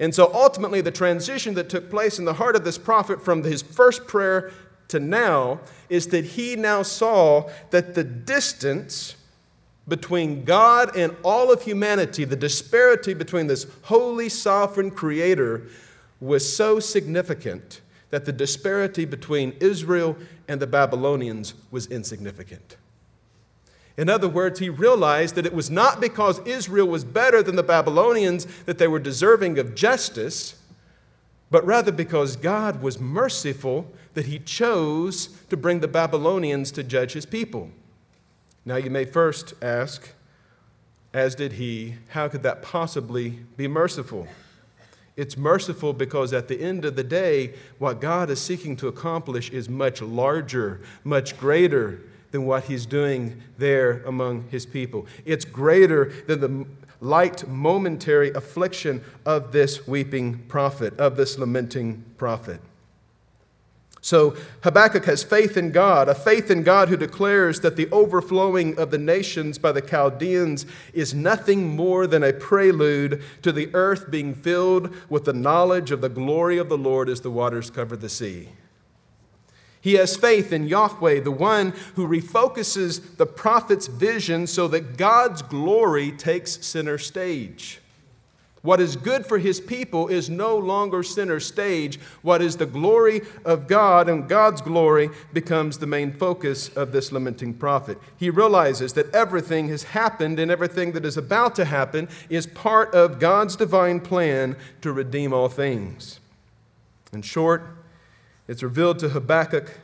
And 0.00 0.14
so 0.14 0.30
ultimately, 0.32 0.80
the 0.80 0.90
transition 0.92 1.54
that 1.54 1.68
took 1.68 1.90
place 1.90 2.18
in 2.18 2.24
the 2.24 2.34
heart 2.34 2.54
of 2.54 2.64
this 2.64 2.78
prophet 2.78 3.22
from 3.22 3.42
his 3.42 3.62
first 3.62 4.06
prayer 4.06 4.52
to 4.88 5.00
now 5.00 5.60
is 5.88 6.08
that 6.08 6.24
he 6.24 6.56
now 6.56 6.82
saw 6.82 7.50
that 7.70 7.94
the 7.94 8.04
distance 8.04 9.16
between 9.88 10.44
God 10.44 10.96
and 10.96 11.16
all 11.24 11.50
of 11.50 11.62
humanity, 11.62 12.24
the 12.24 12.36
disparity 12.36 13.14
between 13.14 13.46
this 13.46 13.66
holy, 13.82 14.28
sovereign 14.28 14.90
creator, 14.90 15.66
was 16.20 16.56
so 16.56 16.78
significant 16.78 17.80
that 18.10 18.24
the 18.24 18.32
disparity 18.32 19.04
between 19.04 19.54
Israel 19.60 20.16
and 20.46 20.60
the 20.60 20.66
Babylonians 20.66 21.54
was 21.70 21.86
insignificant. 21.86 22.76
In 23.98 24.08
other 24.08 24.28
words, 24.28 24.60
he 24.60 24.68
realized 24.68 25.34
that 25.34 25.44
it 25.44 25.52
was 25.52 25.72
not 25.72 26.00
because 26.00 26.38
Israel 26.46 26.86
was 26.86 27.02
better 27.02 27.42
than 27.42 27.56
the 27.56 27.64
Babylonians 27.64 28.46
that 28.64 28.78
they 28.78 28.86
were 28.86 29.00
deserving 29.00 29.58
of 29.58 29.74
justice, 29.74 30.54
but 31.50 31.66
rather 31.66 31.90
because 31.90 32.36
God 32.36 32.80
was 32.80 33.00
merciful 33.00 33.90
that 34.14 34.26
he 34.26 34.38
chose 34.38 35.26
to 35.50 35.56
bring 35.56 35.80
the 35.80 35.88
Babylonians 35.88 36.70
to 36.72 36.84
judge 36.84 37.12
his 37.12 37.26
people. 37.26 37.70
Now, 38.64 38.76
you 38.76 38.88
may 38.88 39.04
first 39.04 39.54
ask, 39.60 40.10
as 41.12 41.34
did 41.34 41.54
he, 41.54 41.96
how 42.10 42.28
could 42.28 42.44
that 42.44 42.62
possibly 42.62 43.30
be 43.56 43.66
merciful? 43.66 44.28
It's 45.16 45.36
merciful 45.36 45.92
because 45.92 46.32
at 46.32 46.46
the 46.46 46.60
end 46.60 46.84
of 46.84 46.94
the 46.94 47.02
day, 47.02 47.54
what 47.78 48.00
God 48.00 48.30
is 48.30 48.40
seeking 48.40 48.76
to 48.76 48.86
accomplish 48.86 49.50
is 49.50 49.68
much 49.68 50.00
larger, 50.00 50.82
much 51.02 51.36
greater 51.36 52.00
than 52.30 52.44
what 52.44 52.64
he's 52.64 52.86
doing 52.86 53.42
there 53.56 54.02
among 54.04 54.48
his 54.50 54.66
people. 54.66 55.06
It's 55.24 55.44
greater 55.44 56.12
than 56.26 56.40
the 56.40 56.66
light 57.00 57.48
momentary 57.48 58.30
affliction 58.32 59.02
of 59.24 59.52
this 59.52 59.86
weeping 59.86 60.38
prophet, 60.48 60.98
of 60.98 61.16
this 61.16 61.38
lamenting 61.38 62.04
prophet. 62.16 62.60
So 64.00 64.36
Habakkuk 64.62 65.04
has 65.06 65.22
faith 65.22 65.56
in 65.56 65.72
God, 65.72 66.08
a 66.08 66.14
faith 66.14 66.50
in 66.50 66.62
God 66.62 66.88
who 66.88 66.96
declares 66.96 67.60
that 67.60 67.76
the 67.76 67.90
overflowing 67.90 68.78
of 68.78 68.90
the 68.90 68.98
nations 68.98 69.58
by 69.58 69.72
the 69.72 69.82
Chaldeans 69.82 70.66
is 70.92 71.14
nothing 71.14 71.76
more 71.76 72.06
than 72.06 72.22
a 72.22 72.32
prelude 72.32 73.22
to 73.42 73.52
the 73.52 73.68
earth 73.74 74.10
being 74.10 74.34
filled 74.34 74.94
with 75.10 75.24
the 75.24 75.32
knowledge 75.32 75.90
of 75.90 76.00
the 76.00 76.08
glory 76.08 76.58
of 76.58 76.68
the 76.68 76.78
Lord 76.78 77.08
as 77.08 77.20
the 77.20 77.30
waters 77.30 77.70
cover 77.70 77.96
the 77.96 78.08
sea. 78.08 78.48
He 79.88 79.94
has 79.94 80.18
faith 80.18 80.52
in 80.52 80.68
Yahweh, 80.68 81.20
the 81.20 81.30
one 81.30 81.72
who 81.94 82.06
refocuses 82.06 83.16
the 83.16 83.24
prophet's 83.24 83.86
vision 83.86 84.46
so 84.46 84.68
that 84.68 84.98
God's 84.98 85.40
glory 85.40 86.12
takes 86.12 86.62
center 86.66 86.98
stage. 86.98 87.80
What 88.60 88.80
is 88.80 88.96
good 88.96 89.24
for 89.24 89.38
his 89.38 89.62
people 89.62 90.08
is 90.08 90.28
no 90.28 90.58
longer 90.58 91.02
center 91.02 91.40
stage. 91.40 91.98
What 92.20 92.42
is 92.42 92.58
the 92.58 92.66
glory 92.66 93.22
of 93.46 93.66
God 93.66 94.10
and 94.10 94.28
God's 94.28 94.60
glory 94.60 95.08
becomes 95.32 95.78
the 95.78 95.86
main 95.86 96.12
focus 96.12 96.68
of 96.76 96.92
this 96.92 97.10
lamenting 97.10 97.54
prophet. 97.54 97.98
He 98.18 98.28
realizes 98.28 98.92
that 98.92 99.14
everything 99.14 99.68
has 99.68 99.84
happened 99.84 100.38
and 100.38 100.50
everything 100.50 100.92
that 100.92 101.06
is 101.06 101.16
about 101.16 101.54
to 101.54 101.64
happen 101.64 102.10
is 102.28 102.46
part 102.46 102.94
of 102.94 103.18
God's 103.18 103.56
divine 103.56 104.00
plan 104.00 104.54
to 104.82 104.92
redeem 104.92 105.32
all 105.32 105.48
things. 105.48 106.20
In 107.10 107.22
short, 107.22 107.78
it's 108.48 108.62
revealed 108.62 108.98
to 109.00 109.10
Habakkuk 109.10 109.78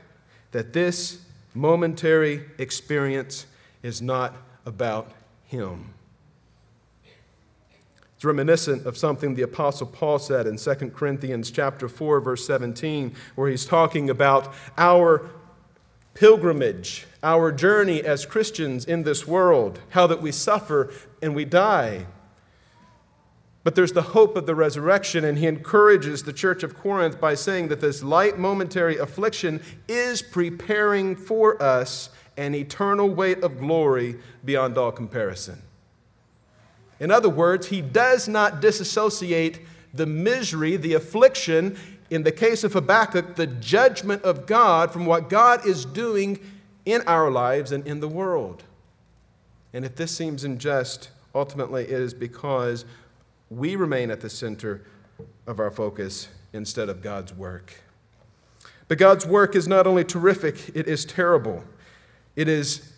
that 0.52 0.72
this 0.72 1.22
momentary 1.54 2.42
experience 2.58 3.46
is 3.82 4.00
not 4.02 4.34
about 4.66 5.12
him. 5.44 5.92
It's 8.16 8.24
reminiscent 8.24 8.86
of 8.86 8.96
something 8.96 9.34
the 9.34 9.42
apostle 9.42 9.86
Paul 9.86 10.18
said 10.18 10.46
in 10.46 10.56
2 10.56 10.74
Corinthians 10.90 11.50
chapter 11.50 11.88
4 11.88 12.20
verse 12.20 12.46
17 12.46 13.14
where 13.34 13.50
he's 13.50 13.66
talking 13.66 14.08
about 14.08 14.54
our 14.78 15.28
pilgrimage, 16.14 17.06
our 17.22 17.52
journey 17.52 18.02
as 18.02 18.24
Christians 18.24 18.84
in 18.84 19.02
this 19.02 19.26
world, 19.26 19.80
how 19.90 20.06
that 20.06 20.22
we 20.22 20.32
suffer 20.32 20.90
and 21.20 21.34
we 21.34 21.44
die. 21.44 22.06
But 23.64 23.74
there's 23.74 23.92
the 23.92 24.02
hope 24.02 24.36
of 24.36 24.44
the 24.44 24.54
resurrection, 24.54 25.24
and 25.24 25.38
he 25.38 25.46
encourages 25.46 26.22
the 26.22 26.34
church 26.34 26.62
of 26.62 26.76
Corinth 26.76 27.18
by 27.18 27.34
saying 27.34 27.68
that 27.68 27.80
this 27.80 28.02
light 28.02 28.38
momentary 28.38 28.98
affliction 28.98 29.62
is 29.88 30.20
preparing 30.20 31.16
for 31.16 31.60
us 31.62 32.10
an 32.36 32.54
eternal 32.54 33.08
weight 33.08 33.42
of 33.42 33.58
glory 33.58 34.16
beyond 34.44 34.76
all 34.76 34.92
comparison. 34.92 35.62
In 37.00 37.10
other 37.10 37.30
words, 37.30 37.68
he 37.68 37.80
does 37.80 38.28
not 38.28 38.60
disassociate 38.60 39.60
the 39.94 40.06
misery, 40.06 40.76
the 40.76 40.94
affliction, 40.94 41.78
in 42.10 42.22
the 42.22 42.32
case 42.32 42.64
of 42.64 42.74
Habakkuk, 42.74 43.36
the 43.36 43.46
judgment 43.46 44.22
of 44.24 44.46
God 44.46 44.92
from 44.92 45.06
what 45.06 45.30
God 45.30 45.66
is 45.66 45.86
doing 45.86 46.38
in 46.84 47.00
our 47.06 47.30
lives 47.30 47.72
and 47.72 47.86
in 47.86 48.00
the 48.00 48.08
world. 48.08 48.62
And 49.72 49.84
if 49.84 49.96
this 49.96 50.14
seems 50.14 50.44
unjust, 50.44 51.08
ultimately 51.34 51.84
it 51.84 51.90
is 51.90 52.12
because 52.12 52.84
we 53.50 53.76
remain 53.76 54.10
at 54.10 54.20
the 54.20 54.30
center 54.30 54.82
of 55.46 55.60
our 55.60 55.70
focus 55.70 56.28
instead 56.52 56.88
of 56.88 57.02
God's 57.02 57.32
work. 57.32 57.74
But 58.88 58.98
God's 58.98 59.26
work 59.26 59.54
is 59.56 59.66
not 59.66 59.86
only 59.86 60.04
terrific, 60.04 60.70
it 60.74 60.86
is 60.86 61.04
terrible. 61.04 61.64
It 62.36 62.48
is 62.48 62.92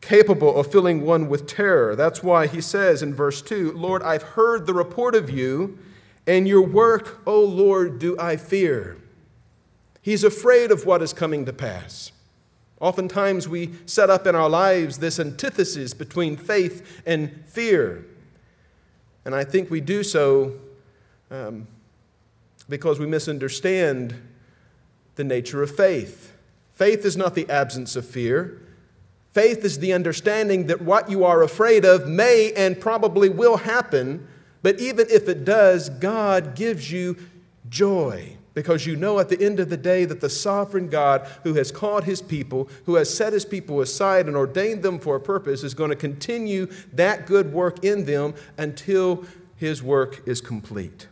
capable 0.00 0.58
of 0.58 0.70
filling 0.70 1.02
one 1.02 1.28
with 1.28 1.46
terror. 1.46 1.96
That's 1.96 2.22
why 2.22 2.46
he 2.46 2.60
says 2.60 3.02
in 3.02 3.14
verse 3.14 3.42
2 3.42 3.72
Lord, 3.72 4.02
I've 4.02 4.22
heard 4.22 4.66
the 4.66 4.74
report 4.74 5.14
of 5.14 5.28
you, 5.30 5.78
and 6.26 6.46
your 6.46 6.62
work, 6.62 7.20
O 7.26 7.40
Lord, 7.40 7.98
do 7.98 8.16
I 8.18 8.36
fear. 8.36 8.96
He's 10.02 10.22
afraid 10.22 10.70
of 10.70 10.86
what 10.86 11.02
is 11.02 11.12
coming 11.12 11.44
to 11.46 11.52
pass. 11.52 12.12
Oftentimes, 12.80 13.48
we 13.48 13.72
set 13.86 14.10
up 14.10 14.26
in 14.26 14.34
our 14.34 14.48
lives 14.48 14.98
this 14.98 15.18
antithesis 15.18 15.94
between 15.94 16.36
faith 16.36 17.02
and 17.06 17.44
fear. 17.46 18.04
And 19.26 19.34
I 19.34 19.42
think 19.42 19.70
we 19.70 19.80
do 19.80 20.04
so 20.04 20.54
um, 21.32 21.66
because 22.68 23.00
we 23.00 23.06
misunderstand 23.06 24.14
the 25.16 25.24
nature 25.24 25.64
of 25.64 25.76
faith. 25.76 26.32
Faith 26.74 27.04
is 27.04 27.16
not 27.16 27.34
the 27.34 27.50
absence 27.50 27.96
of 27.96 28.06
fear. 28.06 28.62
Faith 29.32 29.64
is 29.64 29.80
the 29.80 29.92
understanding 29.92 30.68
that 30.68 30.80
what 30.80 31.10
you 31.10 31.24
are 31.24 31.42
afraid 31.42 31.84
of 31.84 32.06
may 32.06 32.52
and 32.52 32.80
probably 32.80 33.28
will 33.28 33.56
happen, 33.56 34.28
but 34.62 34.78
even 34.78 35.08
if 35.10 35.28
it 35.28 35.44
does, 35.44 35.90
God 35.90 36.54
gives 36.54 36.92
you 36.92 37.16
joy 37.68 38.35
because 38.56 38.86
you 38.86 38.96
know 38.96 39.18
at 39.18 39.28
the 39.28 39.38
end 39.38 39.60
of 39.60 39.68
the 39.68 39.76
day 39.76 40.06
that 40.06 40.22
the 40.22 40.30
sovereign 40.30 40.88
God 40.88 41.28
who 41.44 41.52
has 41.54 41.70
called 41.70 42.04
his 42.04 42.22
people, 42.22 42.70
who 42.86 42.94
has 42.94 43.14
set 43.14 43.34
his 43.34 43.44
people 43.44 43.82
aside 43.82 44.26
and 44.26 44.34
ordained 44.34 44.82
them 44.82 44.98
for 44.98 45.14
a 45.14 45.20
purpose, 45.20 45.62
is 45.62 45.74
going 45.74 45.90
to 45.90 45.96
continue 45.96 46.66
that 46.94 47.26
good 47.26 47.52
work 47.52 47.84
in 47.84 48.06
them 48.06 48.34
until 48.56 49.26
his 49.56 49.82
work 49.82 50.26
is 50.26 50.40
complete. 50.40 51.06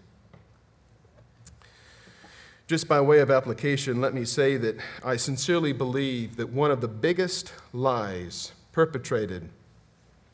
Just 2.67 2.89
by 2.89 2.99
way 2.99 3.19
of 3.19 3.31
application, 3.31 4.01
let 4.01 4.15
me 4.15 4.25
say 4.25 4.57
that 4.57 4.79
I 5.05 5.17
sincerely 5.17 5.75
believe 5.75 6.37
that 6.37 6.49
one 6.49 6.71
of 6.71 6.81
the 6.81 6.89
biggest 6.89 7.53
lies 7.75 8.53
perpetrated 8.73 9.51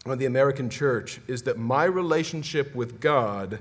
on 0.07 0.19
the 0.19 0.27
American 0.27 0.71
church 0.71 1.21
is 1.27 1.43
that 1.43 1.59
my 1.59 1.85
relationship 1.87 2.73
with 2.73 3.01
God 3.01 3.59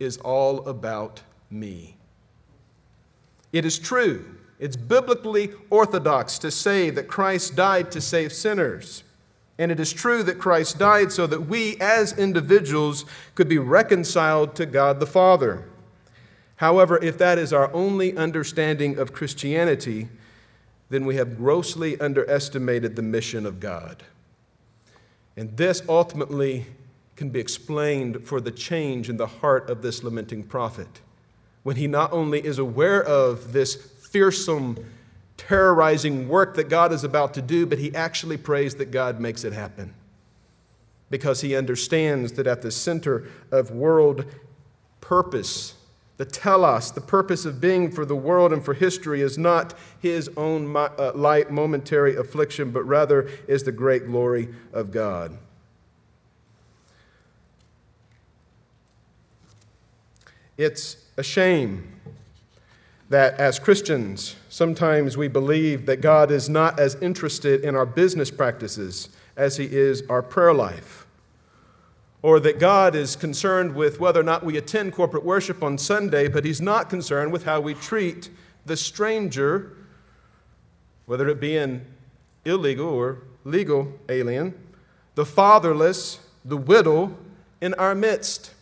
is 0.00 0.16
all 0.16 0.66
about 0.66 1.20
me. 1.50 1.97
It 3.52 3.64
is 3.64 3.78
true, 3.78 4.24
it's 4.58 4.76
biblically 4.76 5.52
orthodox 5.70 6.38
to 6.40 6.50
say 6.50 6.90
that 6.90 7.08
Christ 7.08 7.56
died 7.56 7.90
to 7.92 8.00
save 8.00 8.32
sinners. 8.32 9.04
And 9.60 9.72
it 9.72 9.80
is 9.80 9.92
true 9.92 10.22
that 10.22 10.38
Christ 10.38 10.78
died 10.78 11.10
so 11.10 11.26
that 11.26 11.46
we 11.46 11.76
as 11.80 12.16
individuals 12.16 13.04
could 13.34 13.48
be 13.48 13.58
reconciled 13.58 14.54
to 14.56 14.66
God 14.66 15.00
the 15.00 15.06
Father. 15.06 15.64
However, 16.56 16.98
if 17.02 17.18
that 17.18 17.38
is 17.38 17.52
our 17.52 17.72
only 17.72 18.16
understanding 18.16 18.98
of 18.98 19.12
Christianity, 19.12 20.08
then 20.90 21.04
we 21.04 21.16
have 21.16 21.36
grossly 21.36 22.00
underestimated 22.00 22.94
the 22.94 23.02
mission 23.02 23.46
of 23.46 23.60
God. 23.60 24.04
And 25.36 25.56
this 25.56 25.82
ultimately 25.88 26.66
can 27.16 27.30
be 27.30 27.40
explained 27.40 28.24
for 28.26 28.40
the 28.40 28.50
change 28.50 29.08
in 29.08 29.16
the 29.16 29.26
heart 29.26 29.68
of 29.68 29.82
this 29.82 30.02
lamenting 30.04 30.44
prophet 30.44 31.00
when 31.68 31.76
he 31.76 31.86
not 31.86 32.10
only 32.14 32.42
is 32.42 32.58
aware 32.58 33.04
of 33.04 33.52
this 33.52 33.74
fearsome, 33.74 34.74
terrorizing 35.36 36.26
work 36.26 36.54
that 36.54 36.70
God 36.70 36.94
is 36.94 37.04
about 37.04 37.34
to 37.34 37.42
do, 37.42 37.66
but 37.66 37.76
he 37.76 37.94
actually 37.94 38.38
prays 38.38 38.76
that 38.76 38.90
God 38.90 39.20
makes 39.20 39.44
it 39.44 39.52
happen. 39.52 39.92
Because 41.10 41.42
he 41.42 41.54
understands 41.54 42.32
that 42.32 42.46
at 42.46 42.62
the 42.62 42.70
center 42.70 43.28
of 43.52 43.70
world 43.70 44.24
purpose, 45.02 45.74
the 46.16 46.24
telos, 46.24 46.90
the 46.90 47.02
purpose 47.02 47.44
of 47.44 47.60
being 47.60 47.90
for 47.90 48.06
the 48.06 48.16
world 48.16 48.50
and 48.54 48.64
for 48.64 48.72
history, 48.72 49.20
is 49.20 49.36
not 49.36 49.74
his 50.00 50.30
own 50.38 50.74
uh, 50.74 51.12
light, 51.14 51.50
momentary 51.50 52.16
affliction, 52.16 52.70
but 52.70 52.84
rather 52.84 53.28
is 53.46 53.62
the 53.62 53.72
great 53.72 54.06
glory 54.06 54.48
of 54.72 54.90
God. 54.90 55.36
It's 60.56 60.96
a 61.18 61.22
shame 61.22 62.00
that 63.10 63.38
as 63.40 63.58
Christians, 63.58 64.36
sometimes 64.48 65.16
we 65.16 65.28
believe 65.28 65.86
that 65.86 66.00
God 66.00 66.30
is 66.30 66.48
not 66.48 66.78
as 66.78 66.94
interested 66.96 67.64
in 67.64 67.74
our 67.74 67.86
business 67.86 68.30
practices 68.30 69.08
as 69.36 69.56
he 69.56 69.64
is 69.64 70.02
our 70.08 70.22
prayer 70.22 70.54
life. 70.54 71.06
Or 72.22 72.38
that 72.40 72.58
God 72.58 72.94
is 72.94 73.16
concerned 73.16 73.74
with 73.74 73.98
whether 73.98 74.20
or 74.20 74.24
not 74.24 74.44
we 74.44 74.56
attend 74.56 74.92
corporate 74.92 75.24
worship 75.24 75.62
on 75.62 75.78
Sunday, 75.78 76.28
but 76.28 76.44
he's 76.44 76.60
not 76.60 76.90
concerned 76.90 77.32
with 77.32 77.44
how 77.44 77.60
we 77.60 77.74
treat 77.74 78.30
the 78.66 78.76
stranger, 78.76 79.72
whether 81.06 81.28
it 81.28 81.40
be 81.40 81.56
an 81.56 81.84
illegal 82.44 82.88
or 82.88 83.18
legal 83.44 83.92
alien, 84.08 84.54
the 85.14 85.24
fatherless, 85.24 86.20
the 86.44 86.56
widow 86.56 87.16
in 87.60 87.74
our 87.74 87.94
midst. 87.94 88.52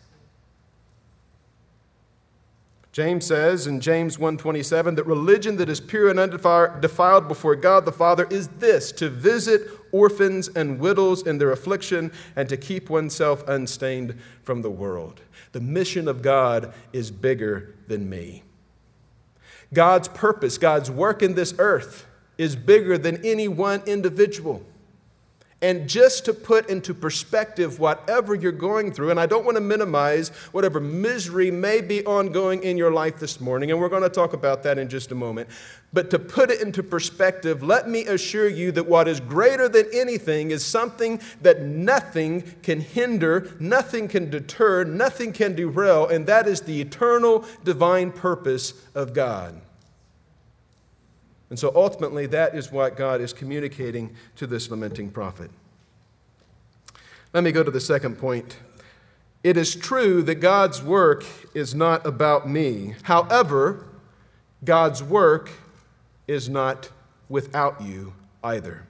James 2.97 3.27
says 3.27 3.67
in 3.67 3.79
James 3.79 4.17
1:27 4.17 4.95
that 4.95 5.05
religion 5.05 5.57
that 5.57 5.69
is 5.69 5.79
pure 5.79 6.09
and 6.09 6.19
undefiled 6.19 7.27
before 7.27 7.55
God 7.55 7.85
the 7.85 7.91
Father 7.91 8.25
is 8.31 8.47
this 8.57 8.91
to 8.93 9.07
visit 9.07 9.69
orphans 9.91 10.47
and 10.47 10.79
widows 10.79 11.21
in 11.21 11.37
their 11.37 11.51
affliction 11.51 12.11
and 12.35 12.49
to 12.49 12.57
keep 12.57 12.89
oneself 12.89 13.47
unstained 13.47 14.15
from 14.41 14.63
the 14.63 14.71
world. 14.71 15.21
The 15.51 15.61
mission 15.61 16.07
of 16.07 16.23
God 16.23 16.73
is 16.91 17.11
bigger 17.11 17.75
than 17.87 18.09
me. 18.09 18.41
God's 19.71 20.07
purpose, 20.07 20.57
God's 20.57 20.89
work 20.89 21.21
in 21.21 21.35
this 21.35 21.53
earth 21.59 22.07
is 22.39 22.55
bigger 22.55 22.97
than 22.97 23.23
any 23.23 23.47
one 23.47 23.83
individual. 23.85 24.63
And 25.59 25.89
just 25.89 26.25
to 26.25 26.33
put 26.33 26.69
into 26.69 26.93
perspective 26.93 27.79
whatever 27.79 28.35
you're 28.35 28.51
going 28.51 28.91
through, 28.91 29.09
and 29.09 29.19
I 29.19 29.25
don't 29.25 29.43
want 29.43 29.57
to 29.57 29.61
minimize 29.61 30.29
whatever 30.51 30.79
misery 30.79 31.49
may 31.49 31.81
be 31.81 32.05
ongoing 32.05 32.61
in 32.61 32.77
your 32.77 32.91
life 32.91 33.17
this 33.17 33.41
morning, 33.41 33.71
and 33.71 33.79
we're 33.79 33.89
going 33.89 34.03
to 34.03 34.09
talk 34.09 34.33
about 34.33 34.61
that 34.63 34.77
in 34.77 34.87
just 34.87 35.11
a 35.11 35.15
moment. 35.15 35.49
But 35.91 36.11
to 36.11 36.19
put 36.19 36.51
it 36.51 36.61
into 36.61 36.83
perspective, 36.83 37.63
let 37.63 37.89
me 37.89 38.05
assure 38.05 38.47
you 38.47 38.71
that 38.73 38.85
what 38.85 39.07
is 39.07 39.19
greater 39.19 39.67
than 39.67 39.87
anything 39.91 40.51
is 40.51 40.63
something 40.63 41.19
that 41.41 41.63
nothing 41.63 42.43
can 42.61 42.79
hinder, 42.79 43.51
nothing 43.59 44.07
can 44.07 44.29
deter, 44.29 44.83
nothing 44.83 45.33
can 45.33 45.55
derail, 45.55 46.05
and 46.05 46.27
that 46.27 46.47
is 46.47 46.61
the 46.61 46.79
eternal 46.81 47.45
divine 47.63 48.11
purpose 48.11 48.75
of 48.93 49.13
God. 49.15 49.59
And 51.49 51.57
so 51.57 51.71
ultimately, 51.75 52.25
that 52.27 52.55
is 52.55 52.71
what 52.71 52.97
God 52.97 53.21
is 53.21 53.31
communicating 53.33 54.15
to 54.35 54.47
this 54.47 54.69
lamenting 54.69 55.09
prophet. 55.09 55.49
Let 57.33 57.43
me 57.43 57.51
go 57.51 57.63
to 57.63 57.71
the 57.71 57.79
second 57.79 58.17
point. 58.17 58.57
It 59.43 59.55
is 59.55 59.75
true 59.75 60.21
that 60.23 60.35
God's 60.35 60.81
work 60.83 61.23
is 61.53 61.73
not 61.73 62.05
about 62.05 62.49
me. 62.49 62.95
However, 63.03 63.85
God's 64.63 65.03
work 65.03 65.51
is 66.27 66.49
not 66.49 66.89
without 67.29 67.81
you 67.81 68.13
either. 68.43 68.85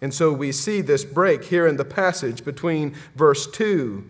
And 0.00 0.14
so 0.14 0.32
we 0.32 0.50
see 0.50 0.80
this 0.80 1.04
break 1.04 1.44
here 1.44 1.66
in 1.66 1.76
the 1.76 1.84
passage 1.84 2.44
between 2.44 2.94
verse 3.14 3.48
2, 3.50 4.04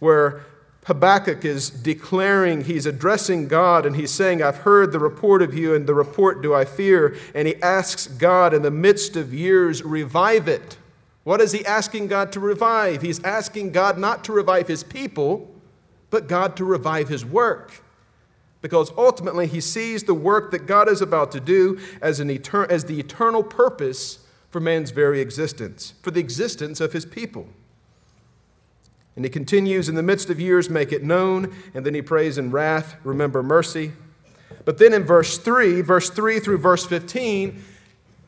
where 0.00 0.44
Habakkuk 0.88 1.44
is 1.44 1.68
declaring, 1.68 2.64
he's 2.64 2.86
addressing 2.86 3.46
God, 3.46 3.84
and 3.84 3.94
he's 3.94 4.10
saying, 4.10 4.42
I've 4.42 4.56
heard 4.56 4.90
the 4.90 4.98
report 4.98 5.42
of 5.42 5.52
you, 5.52 5.74
and 5.74 5.86
the 5.86 5.92
report 5.92 6.40
do 6.40 6.54
I 6.54 6.64
fear. 6.64 7.14
And 7.34 7.46
he 7.46 7.56
asks 7.62 8.06
God, 8.06 8.54
in 8.54 8.62
the 8.62 8.70
midst 8.70 9.14
of 9.14 9.34
years, 9.34 9.82
revive 9.82 10.48
it. 10.48 10.78
What 11.24 11.42
is 11.42 11.52
he 11.52 11.62
asking 11.66 12.06
God 12.06 12.32
to 12.32 12.40
revive? 12.40 13.02
He's 13.02 13.22
asking 13.22 13.72
God 13.72 13.98
not 13.98 14.24
to 14.24 14.32
revive 14.32 14.66
his 14.66 14.82
people, 14.82 15.54
but 16.08 16.26
God 16.26 16.56
to 16.56 16.64
revive 16.64 17.10
his 17.10 17.22
work. 17.22 17.82
Because 18.62 18.90
ultimately, 18.96 19.46
he 19.46 19.60
sees 19.60 20.04
the 20.04 20.14
work 20.14 20.52
that 20.52 20.66
God 20.66 20.88
is 20.88 21.02
about 21.02 21.30
to 21.32 21.40
do 21.40 21.78
as, 22.00 22.18
an 22.18 22.30
etern- 22.30 22.70
as 22.70 22.86
the 22.86 22.98
eternal 22.98 23.42
purpose 23.42 24.20
for 24.48 24.58
man's 24.58 24.90
very 24.90 25.20
existence, 25.20 25.92
for 26.00 26.12
the 26.12 26.20
existence 26.20 26.80
of 26.80 26.94
his 26.94 27.04
people. 27.04 27.46
And 29.18 29.24
he 29.24 29.28
continues, 29.28 29.90
in 29.90 29.96
the 29.96 30.02
midst 30.02 30.30
of 30.30 30.38
years, 30.38 30.70
make 30.70 30.92
it 30.92 31.02
known. 31.02 31.54
And 31.74 31.84
then 31.84 31.92
he 31.92 32.00
prays 32.00 32.38
in 32.38 32.52
wrath, 32.52 32.94
remember 33.02 33.42
mercy. 33.42 33.92
But 34.64 34.78
then 34.78 34.94
in 34.94 35.02
verse 35.02 35.36
3, 35.36 35.80
verse 35.82 36.08
3 36.08 36.38
through 36.38 36.58
verse 36.58 36.86
15, 36.86 37.62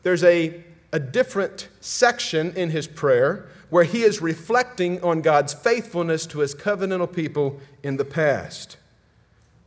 there's 0.03 0.23
a 0.23 0.65
a 0.93 0.99
different 0.99 1.69
section 1.79 2.53
in 2.55 2.69
his 2.69 2.87
prayer 2.87 3.47
where 3.69 3.83
he 3.83 4.03
is 4.03 4.21
reflecting 4.21 5.01
on 5.01 5.21
God's 5.21 5.53
faithfulness 5.53 6.25
to 6.27 6.39
his 6.39 6.53
covenantal 6.53 7.11
people 7.11 7.59
in 7.81 7.97
the 7.97 8.05
past. 8.05 8.77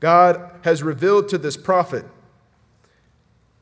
God 0.00 0.50
has 0.62 0.82
revealed 0.82 1.28
to 1.30 1.38
this 1.38 1.56
prophet 1.56 2.04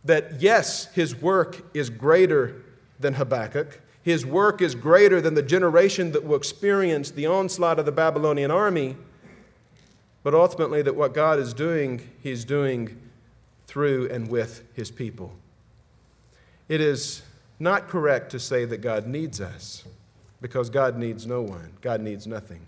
that 0.05 0.41
yes, 0.41 0.87
his 0.87 1.15
work 1.15 1.65
is 1.73 1.89
greater 1.89 2.61
than 2.99 3.15
Habakkuk. 3.15 3.81
His 4.03 4.27
work 4.27 4.61
is 4.61 4.75
greater 4.75 5.21
than 5.21 5.35
the 5.35 5.43
generation 5.43 6.13
that 6.13 6.25
will 6.25 6.37
experience 6.37 7.11
the 7.11 7.27
onslaught 7.27 7.79
of 7.79 7.87
the 7.87 7.93
Babylonian 7.93 8.51
army, 8.51 8.97
but 10.23 10.35
ultimately 10.35 10.83
that 10.83 10.97
what 10.97 11.15
God 11.15 11.39
is 11.39 11.55
doing, 11.55 12.09
he's 12.21 12.45
doing 12.45 12.99
through 13.67 14.09
and 14.11 14.29
with 14.29 14.65
his 14.75 14.91
people. 14.91 15.33
It 16.69 16.81
is 16.81 17.23
not 17.59 17.89
correct 17.89 18.31
to 18.33 18.41
say 18.41 18.65
that 18.65 18.79
God 18.79 19.07
needs 19.07 19.41
us 19.41 19.85
because 20.41 20.69
God 20.69 20.99
needs 20.99 21.27
no 21.27 21.43
one, 21.43 21.73
God 21.81 22.01
needs 22.01 22.27
nothing. 22.27 22.67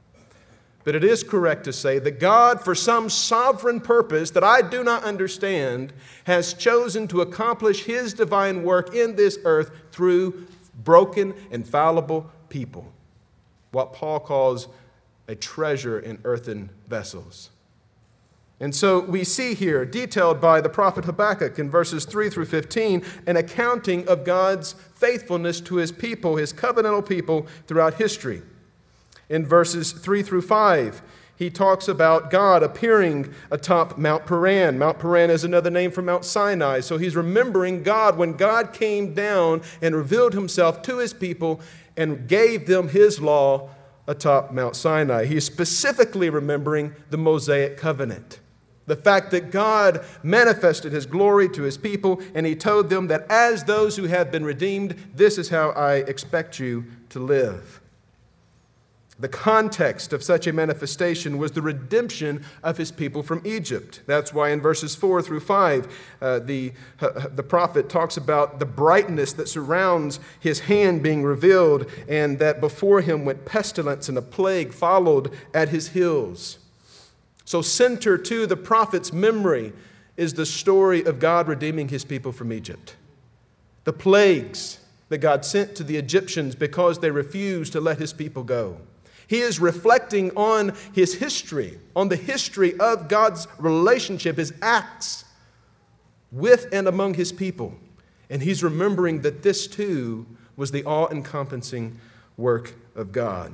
But 0.85 0.95
it 0.95 1.03
is 1.03 1.23
correct 1.23 1.65
to 1.65 1.73
say 1.73 1.99
that 1.99 2.21
God, 2.21 2.63
for 2.63 2.75
some 2.75 3.09
sovereign 3.09 3.81
purpose 3.81 4.31
that 4.33 4.45
I 4.45 4.61
do 4.63 4.85
not 4.85 5.03
understand, 5.03 5.93
has 6.25 6.53
chosen 6.53 7.09
to 7.09 7.23
accomplish 7.23 7.85
His 7.85 8.13
divine 8.13 8.63
work 8.63 8.95
in 8.95 9.17
this 9.17 9.39
earth 9.45 9.71
through 9.91 10.47
broken 10.83 11.35
and 11.51 11.67
fallible 11.67 12.31
people. 12.49 12.93
What 13.71 13.93
Paul 13.93 14.21
calls 14.21 14.69
a 15.29 15.35
treasure 15.35 15.99
in 15.99 16.19
earthen 16.25 16.71
vessels. 16.87 17.51
And 18.61 18.75
so 18.75 19.01
we 19.01 19.25
see 19.25 19.55
here, 19.55 19.85
detailed 19.85 20.41
by 20.41 20.61
the 20.61 20.69
prophet 20.69 21.05
Habakkuk 21.05 21.59
in 21.59 21.69
verses 21.69 22.05
3 22.05 22.31
through 22.31 22.47
15, 22.47 23.03
an 23.27 23.37
accounting 23.37 24.07
of 24.07 24.25
God's 24.25 24.75
faithfulness 24.95 25.61
to 25.63 25.77
his 25.77 25.91
people, 25.91 26.37
his 26.37 26.53
covenantal 26.53 27.07
people, 27.07 27.47
throughout 27.67 27.95
history. 27.95 28.43
In 29.29 29.45
verses 29.45 29.93
3 29.93 30.23
through 30.23 30.43
5, 30.43 31.03
he 31.37 31.51
talks 31.51 31.89
about 31.89 32.31
God 32.31 32.63
appearing 32.63 33.35
atop 33.51 33.99
Mount 33.99 34.25
Paran. 34.25 34.79
Mount 34.79 34.99
Paran 34.99 35.31
is 35.31 35.45
another 35.45 35.71
name 35.71 35.91
for 35.91 36.03
Mount 36.03 36.25
Sinai. 36.25 36.81
So 36.81 36.97
he's 36.97 37.17
remembering 37.17 37.83
God 37.83 38.17
when 38.17 38.35
God 38.35 38.73
came 38.73 39.15
down 39.15 39.63
and 39.83 39.97
revealed 39.97 40.33
himself 40.33 40.83
to 40.83 40.99
his 40.99 41.13
people 41.13 41.61
and 41.97 42.29
gave 42.29 42.67
them 42.67 42.89
his 42.89 43.21
law 43.21 43.71
atop 44.07 44.53
Mount 44.53 44.77
Sinai. 44.77 45.25
He's 45.25 45.45
specifically 45.45 46.31
remembering 46.31 46.95
the 47.11 47.19
Mosaic 47.19 47.79
covenant. 47.79 48.41
The 48.87 48.97
fact 48.97 49.31
that 49.31 49.51
God 49.51 50.05
manifested 50.23 50.93
his 50.93 51.07
glory 51.07 51.49
to 51.51 51.63
his 51.63 51.79
people, 51.79 52.21
and 52.35 52.45
he 52.45 52.55
told 52.55 52.91
them 52.91 53.07
that 53.07 53.27
as 53.31 53.65
those 53.65 53.97
who 53.97 54.05
have 54.05 54.31
been 54.31 54.45
redeemed, 54.45 54.95
this 55.15 55.39
is 55.39 55.49
how 55.49 55.71
I 55.71 55.97
expect 55.97 56.59
you 56.59 56.85
to 57.09 57.19
live. 57.19 57.81
The 59.19 59.29
context 59.29 60.13
of 60.13 60.25
such 60.25 60.49
a 60.49 60.53
manifestation 60.53 61.39
was 61.39 61.53
the 61.53 61.63
redemption 61.63 62.45
of 62.65 62.79
his 62.79 62.91
people 62.91 63.23
from 63.23 63.43
Egypt. 63.45 64.01
That's 64.07 64.35
why 64.35 64.51
in 64.51 64.61
verses 64.61 64.97
4 64.97 65.23
through 65.23 65.41
5, 65.41 66.17
uh, 66.21 66.39
the, 66.41 66.73
uh, 67.01 67.29
the 67.29 67.45
prophet 67.45 67.89
talks 67.89 68.17
about 68.17 68.59
the 68.59 68.67
brightness 68.67 69.33
that 69.35 69.49
surrounds 69.49 70.19
his 70.41 70.61
hand 70.61 71.05
being 71.05 71.23
revealed, 71.23 71.89
and 72.09 72.41
that 72.41 72.61
before 72.61 73.03
him 73.03 73.25
went 73.25 73.45
pestilence 73.45 74.09
and 74.09 74.19
a 74.19 74.23
plague 74.23 74.73
followed 74.73 75.31
at 75.55 75.69
his 75.69 75.91
heels. 75.91 76.59
So, 77.45 77.63
center 77.63 78.19
to 78.19 78.47
the 78.47 78.57
prophet's 78.57 79.13
memory 79.13 79.73
is 80.17 80.35
the 80.35 80.47
story 80.47 81.05
of 81.05 81.21
God 81.21 81.47
redeeming 81.47 81.89
his 81.89 82.05
people 82.05 82.33
from 82.33 82.53
Egypt. 82.53 82.97
The 83.85 83.93
plagues 83.93 84.81
that 85.09 85.19
God 85.19 85.45
sent 85.45 85.77
to 85.77 85.85
the 85.85 85.97
Egyptians 85.97 86.57
because 86.57 86.99
they 86.99 87.11
refused 87.11 87.73
to 87.75 87.81
let 87.81 87.99
his 87.99 88.13
people 88.13 88.43
go. 88.43 88.79
He 89.27 89.41
is 89.41 89.59
reflecting 89.59 90.31
on 90.37 90.75
his 90.93 91.15
history, 91.15 91.79
on 91.97 92.09
the 92.09 92.17
history 92.17 92.79
of 92.79 93.09
God's 93.09 93.47
relationship, 93.59 94.37
his 94.37 94.53
acts 94.61 95.25
with 96.31 96.67
and 96.73 96.87
among 96.87 97.15
his 97.15 97.33
people. 97.33 97.75
And 98.29 98.43
he's 98.43 98.63
remembering 98.63 99.23
that 99.23 99.43
this 99.43 99.67
too 99.67 100.27
was 100.57 100.71
the 100.71 100.85
all 100.85 101.09
encompassing 101.09 101.99
work 102.37 102.75
of 102.95 103.13
God. 103.13 103.53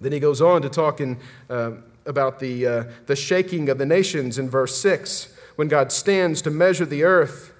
Then 0.00 0.12
he 0.12 0.20
goes 0.20 0.40
on 0.40 0.62
to 0.62 0.68
talk 0.68 1.00
in, 1.00 1.18
uh, 1.48 1.72
about 2.06 2.40
the, 2.40 2.66
uh, 2.66 2.84
the 3.06 3.16
shaking 3.16 3.68
of 3.68 3.78
the 3.78 3.86
nations 3.86 4.38
in 4.38 4.48
verse 4.48 4.80
6 4.80 5.34
when 5.56 5.68
God 5.68 5.92
stands 5.92 6.40
to 6.42 6.50
measure 6.50 6.86
the 6.86 7.04
earth. 7.04 7.52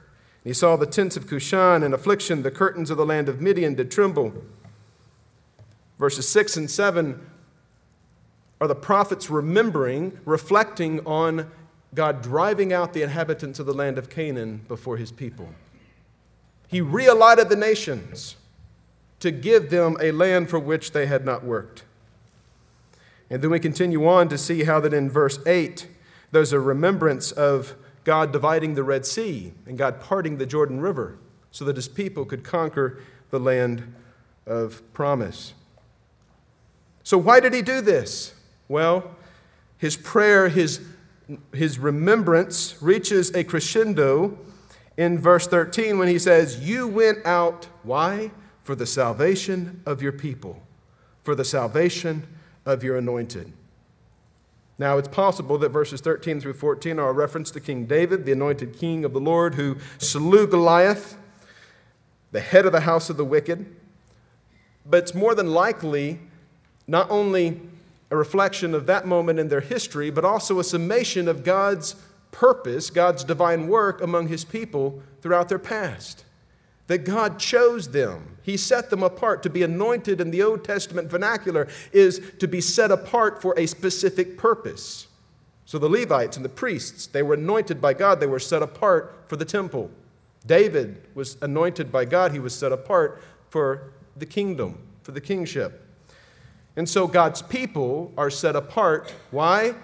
He 0.43 0.55
saw 0.55 0.77
the 0.77 0.87
tents 0.87 1.17
of 1.17 1.27
Cushan 1.27 1.83
in 1.83 1.93
affliction, 1.93 2.43
the 2.43 2.51
curtains 2.51 2.91
of 2.91 2.97
the 2.97 3.05
land 3.05 3.29
of 3.29 3.41
Midian 3.41 3.75
did 3.75 3.91
tremble. 3.91 4.33
Verses 6.01 6.27
6 6.31 6.57
and 6.57 6.71
7 6.71 7.21
are 8.59 8.67
the 8.67 8.75
prophets 8.75 9.29
remembering, 9.29 10.19
reflecting 10.25 11.07
on 11.07 11.51
God 11.95 12.23
driving 12.23 12.73
out 12.73 12.95
the 12.95 13.03
inhabitants 13.03 13.59
of 13.59 13.67
the 13.67 13.75
land 13.75 13.99
of 13.99 14.09
Canaan 14.09 14.63
before 14.67 14.97
his 14.97 15.13
people. 15.13 15.51
He 16.69 16.81
realighted 16.81 17.51
the 17.51 17.57
nations 17.57 18.37
to 19.19 19.31
give 19.31 19.69
them 19.69 19.99
a 20.01 20.11
land 20.11 20.49
for 20.49 20.59
which 20.59 20.93
they 20.93 21.05
had 21.05 21.27
not 21.27 21.45
worked. 21.45 21.85
And 23.29 23.43
then 23.43 23.51
we 23.51 23.61
continue 23.61 24.09
on 24.09 24.31
to 24.31 24.39
see 24.39 24.65
how 24.65 24.81
that 24.81 24.95
in 24.95 25.11
verse 25.11 25.39
8, 25.47 25.87
there's 26.33 26.55
a 26.55 26.61
remembrance 26.61 27.31
of 27.31 27.75
God 28.05 28.33
dividing 28.33 28.75
the 28.75 28.85
Red 28.85 29.05
Sea 29.05 29.53
and 29.67 29.77
God 29.77 30.01
parting 30.01 30.39
the 30.39 30.47
Jordan 30.47 30.81
River 30.81 31.19
so 31.51 31.67
that 31.67 31.77
his 31.77 31.89
people 31.89 32.25
could 32.25 32.43
conquer 32.43 33.03
the 33.29 33.39
land 33.39 33.95
of 34.47 34.81
promise. 34.95 35.53
So, 37.03 37.19
why 37.19 37.41
did 37.41 37.55
he 37.55 37.63
do 37.63 37.81
this? 37.81 38.35
Well, 38.69 39.17
his 39.79 39.97
prayer, 39.97 40.49
his, 40.49 40.81
his 41.55 41.79
remembrance 41.79 42.81
reaches 42.83 43.35
a 43.35 43.45
crescendo 43.45 44.39
in 44.97 45.19
verse 45.19 45.47
13 45.47 45.99
when 45.99 46.09
he 46.09 46.19
says, 46.19 46.61
You 46.61 46.87
went 46.87 47.25
out, 47.25 47.67
why? 47.83 48.31
For 48.63 48.75
the 48.75 48.87
salvation 48.87 49.83
of 49.87 50.03
your 50.03 50.13
people, 50.13 50.63
for 51.23 51.35
the 51.35 51.45
salvation 51.45 52.27
of 52.67 52.85
your 52.85 52.97
anointed. 52.99 53.53
Now, 54.79 54.97
it's 54.97 55.09
possible 55.09 55.59
that 55.59 55.71
verses 55.71 56.01
13 56.01 56.41
through 56.41 56.55
14 56.55 56.99
are 56.99 57.11
a 57.11 57.13
reference 57.13 57.51
to 57.51 57.61
King 57.61 57.85
David, 57.87 58.25
the 58.25 58.33
anointed 58.33 58.79
king 58.79 59.05
of 59.05 59.13
the 59.13 59.21
Lord, 59.21 59.55
who 59.55 59.77
slew 59.99 60.47
Goliath, 60.47 61.19
the 62.33 62.41
head 62.41 62.65
of 62.65 62.73
the 62.73 62.81
house 62.81 63.11
of 63.11 63.17
the 63.17 63.25
wicked. 63.25 63.77
But 64.87 65.05
it's 65.05 65.15
more 65.15 65.35
than 65.35 65.53
likely 65.53 66.21
not 66.91 67.09
only 67.09 67.61
a 68.11 68.17
reflection 68.17 68.75
of 68.75 68.87
that 68.87 69.07
moment 69.07 69.39
in 69.39 69.47
their 69.47 69.61
history, 69.61 70.11
but 70.11 70.25
also 70.25 70.59
a 70.59 70.65
summation 70.65 71.29
of 71.29 71.45
God's 71.45 71.95
purpose, 72.33 72.91
God's 72.91 73.23
divine 73.23 73.69
work 73.69 74.03
among 74.03 74.27
his 74.27 74.45
people 74.45 75.01
throughout 75.23 75.49
their 75.49 75.61
past. 75.61 76.25
That 76.89 77.05
God 77.05 77.39
chose 77.39 77.91
them. 77.93 78.39
He 78.43 78.57
set 78.57 78.91
them 78.91 79.05
apart. 79.05 79.45
To 79.45 79.51
be 79.51 79.63
anointed 79.63 80.21
in 80.21 80.33
the 80.33 80.43
Old 80.43 80.65
Testament 80.65 81.09
vernacular 81.09 81.69
is 81.93 82.21
to 82.41 82.49
be 82.49 82.61
set 82.61 82.91
apart 82.91 83.41
for 83.41 83.57
a 83.57 83.67
specific 83.67 84.37
purpose. 84.37 85.07
So 85.67 85.79
the 85.79 85.89
Levites 85.89 86.35
and 86.35 86.45
the 86.45 86.49
priests, 86.49 87.07
they 87.07 87.23
were 87.23 87.35
anointed 87.35 87.81
by 87.81 87.95
God, 87.95 88.19
they 88.19 88.27
were 88.27 88.41
set 88.41 88.65
apart 88.65 89.15
for 89.29 89.37
the 89.37 89.45
temple. 89.45 89.93
David 90.45 91.07
was 91.15 91.37
anointed 91.41 91.93
by 91.93 92.05
God, 92.05 92.33
he 92.33 92.41
was 92.41 92.53
set 92.53 92.73
apart 92.73 93.23
for 93.49 93.93
the 94.17 94.27
kingdom, 94.27 94.79
for 95.05 95.13
the 95.13 95.21
kingship. 95.21 95.87
And 96.77 96.89
so 96.89 97.07
God's 97.07 97.43
people 97.43 98.13
are 98.17 98.31
set 98.31 98.57
apart. 98.57 99.13
Why? 99.31 99.75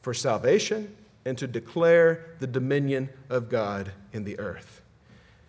For 0.00 0.14
salvation 0.14 0.96
and 1.24 1.36
to 1.38 1.46
declare 1.46 2.36
the 2.40 2.46
dominion 2.46 3.10
of 3.28 3.48
God 3.48 3.92
in 4.12 4.24
the 4.24 4.38
earth. 4.38 4.82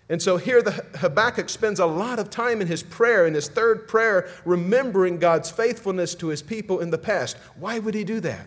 And 0.10 0.22
so 0.22 0.36
here 0.36 0.62
the 0.62 0.72
Habakkuk 0.98 1.48
spends 1.48 1.80
a 1.80 1.86
lot 1.86 2.20
of 2.20 2.30
time 2.30 2.60
in 2.60 2.68
his 2.68 2.84
prayer, 2.84 3.26
in 3.26 3.34
his 3.34 3.48
third 3.48 3.88
prayer, 3.88 4.28
remembering 4.44 5.20
God's 5.20 5.50
faithfulness 5.50 6.16
to 6.16 6.28
his 6.28 6.42
people 6.42 6.82
in 6.82 6.90
the 6.90 6.98
past. 6.98 7.38
Why 7.58 7.80
would 7.80 7.94
he 7.94 8.04
do 8.04 8.20
that? 8.20 8.46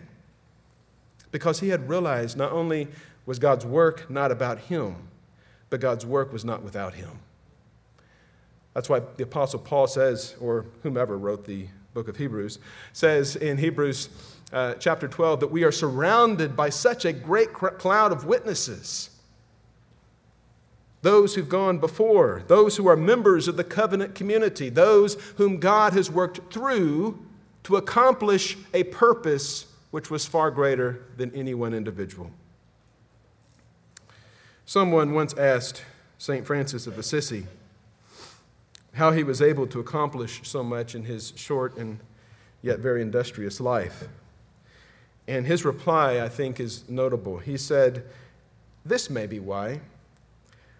Because 1.31 1.59
he 1.59 1.69
had 1.69 1.89
realized 1.89 2.37
not 2.37 2.51
only 2.51 2.87
was 3.25 3.39
God's 3.39 3.65
work 3.65 4.09
not 4.11 4.31
about 4.31 4.59
him, 4.59 4.95
but 5.71 5.79
God's 5.79 6.05
work 6.05 6.31
was 6.31 6.45
not 6.45 6.61
without 6.61 6.93
him. 6.93 7.19
That's 8.75 8.87
why 8.87 9.01
the 9.17 9.23
Apostle 9.23 9.59
Paul 9.59 9.87
says, 9.87 10.35
or 10.39 10.65
whomever 10.83 11.17
wrote 11.17 11.45
the 11.45 11.65
book 11.95 12.09
of 12.09 12.17
Hebrews, 12.17 12.59
says 12.91 13.37
in 13.37 13.57
Hebrews 13.57 14.09
uh, 14.51 14.73
chapter 14.73 15.07
12 15.07 15.39
that 15.39 15.47
we 15.47 15.63
are 15.63 15.71
surrounded 15.71 16.53
by 16.53 16.69
such 16.69 17.05
a 17.05 17.13
great 17.13 17.53
cloud 17.53 18.11
of 18.11 18.25
witnesses. 18.25 19.11
Those 21.03 21.35
who've 21.35 21.47
gone 21.47 21.77
before, 21.77 22.43
those 22.47 22.75
who 22.75 22.85
are 22.87 22.97
members 22.97 23.47
of 23.47 23.55
the 23.55 23.63
covenant 23.63 24.13
community, 24.13 24.67
those 24.67 25.13
whom 25.37 25.57
God 25.57 25.93
has 25.93 26.11
worked 26.11 26.51
through 26.51 27.17
to 27.63 27.77
accomplish 27.77 28.57
a 28.73 28.83
purpose 28.83 29.65
which 29.91 30.11
was 30.11 30.25
far 30.25 30.51
greater 30.51 31.05
than 31.15 31.33
any 31.33 31.53
one 31.53 31.73
individual. 31.73 32.29
Someone 34.65 35.13
once 35.13 35.33
asked 35.35 35.85
St. 36.17 36.45
Francis 36.45 36.87
of 36.87 36.99
Assisi, 36.99 37.47
how 38.95 39.11
he 39.11 39.23
was 39.23 39.41
able 39.41 39.67
to 39.67 39.79
accomplish 39.79 40.41
so 40.43 40.63
much 40.63 40.95
in 40.95 41.03
his 41.03 41.33
short 41.35 41.75
and 41.77 41.99
yet 42.61 42.79
very 42.79 43.01
industrious 43.01 43.59
life. 43.59 44.07
And 45.27 45.45
his 45.45 45.65
reply, 45.65 46.21
I 46.21 46.29
think, 46.29 46.59
is 46.59 46.87
notable. 46.87 47.37
He 47.37 47.57
said, 47.57 48.05
This 48.85 49.09
may 49.09 49.27
be 49.27 49.39
why. 49.39 49.81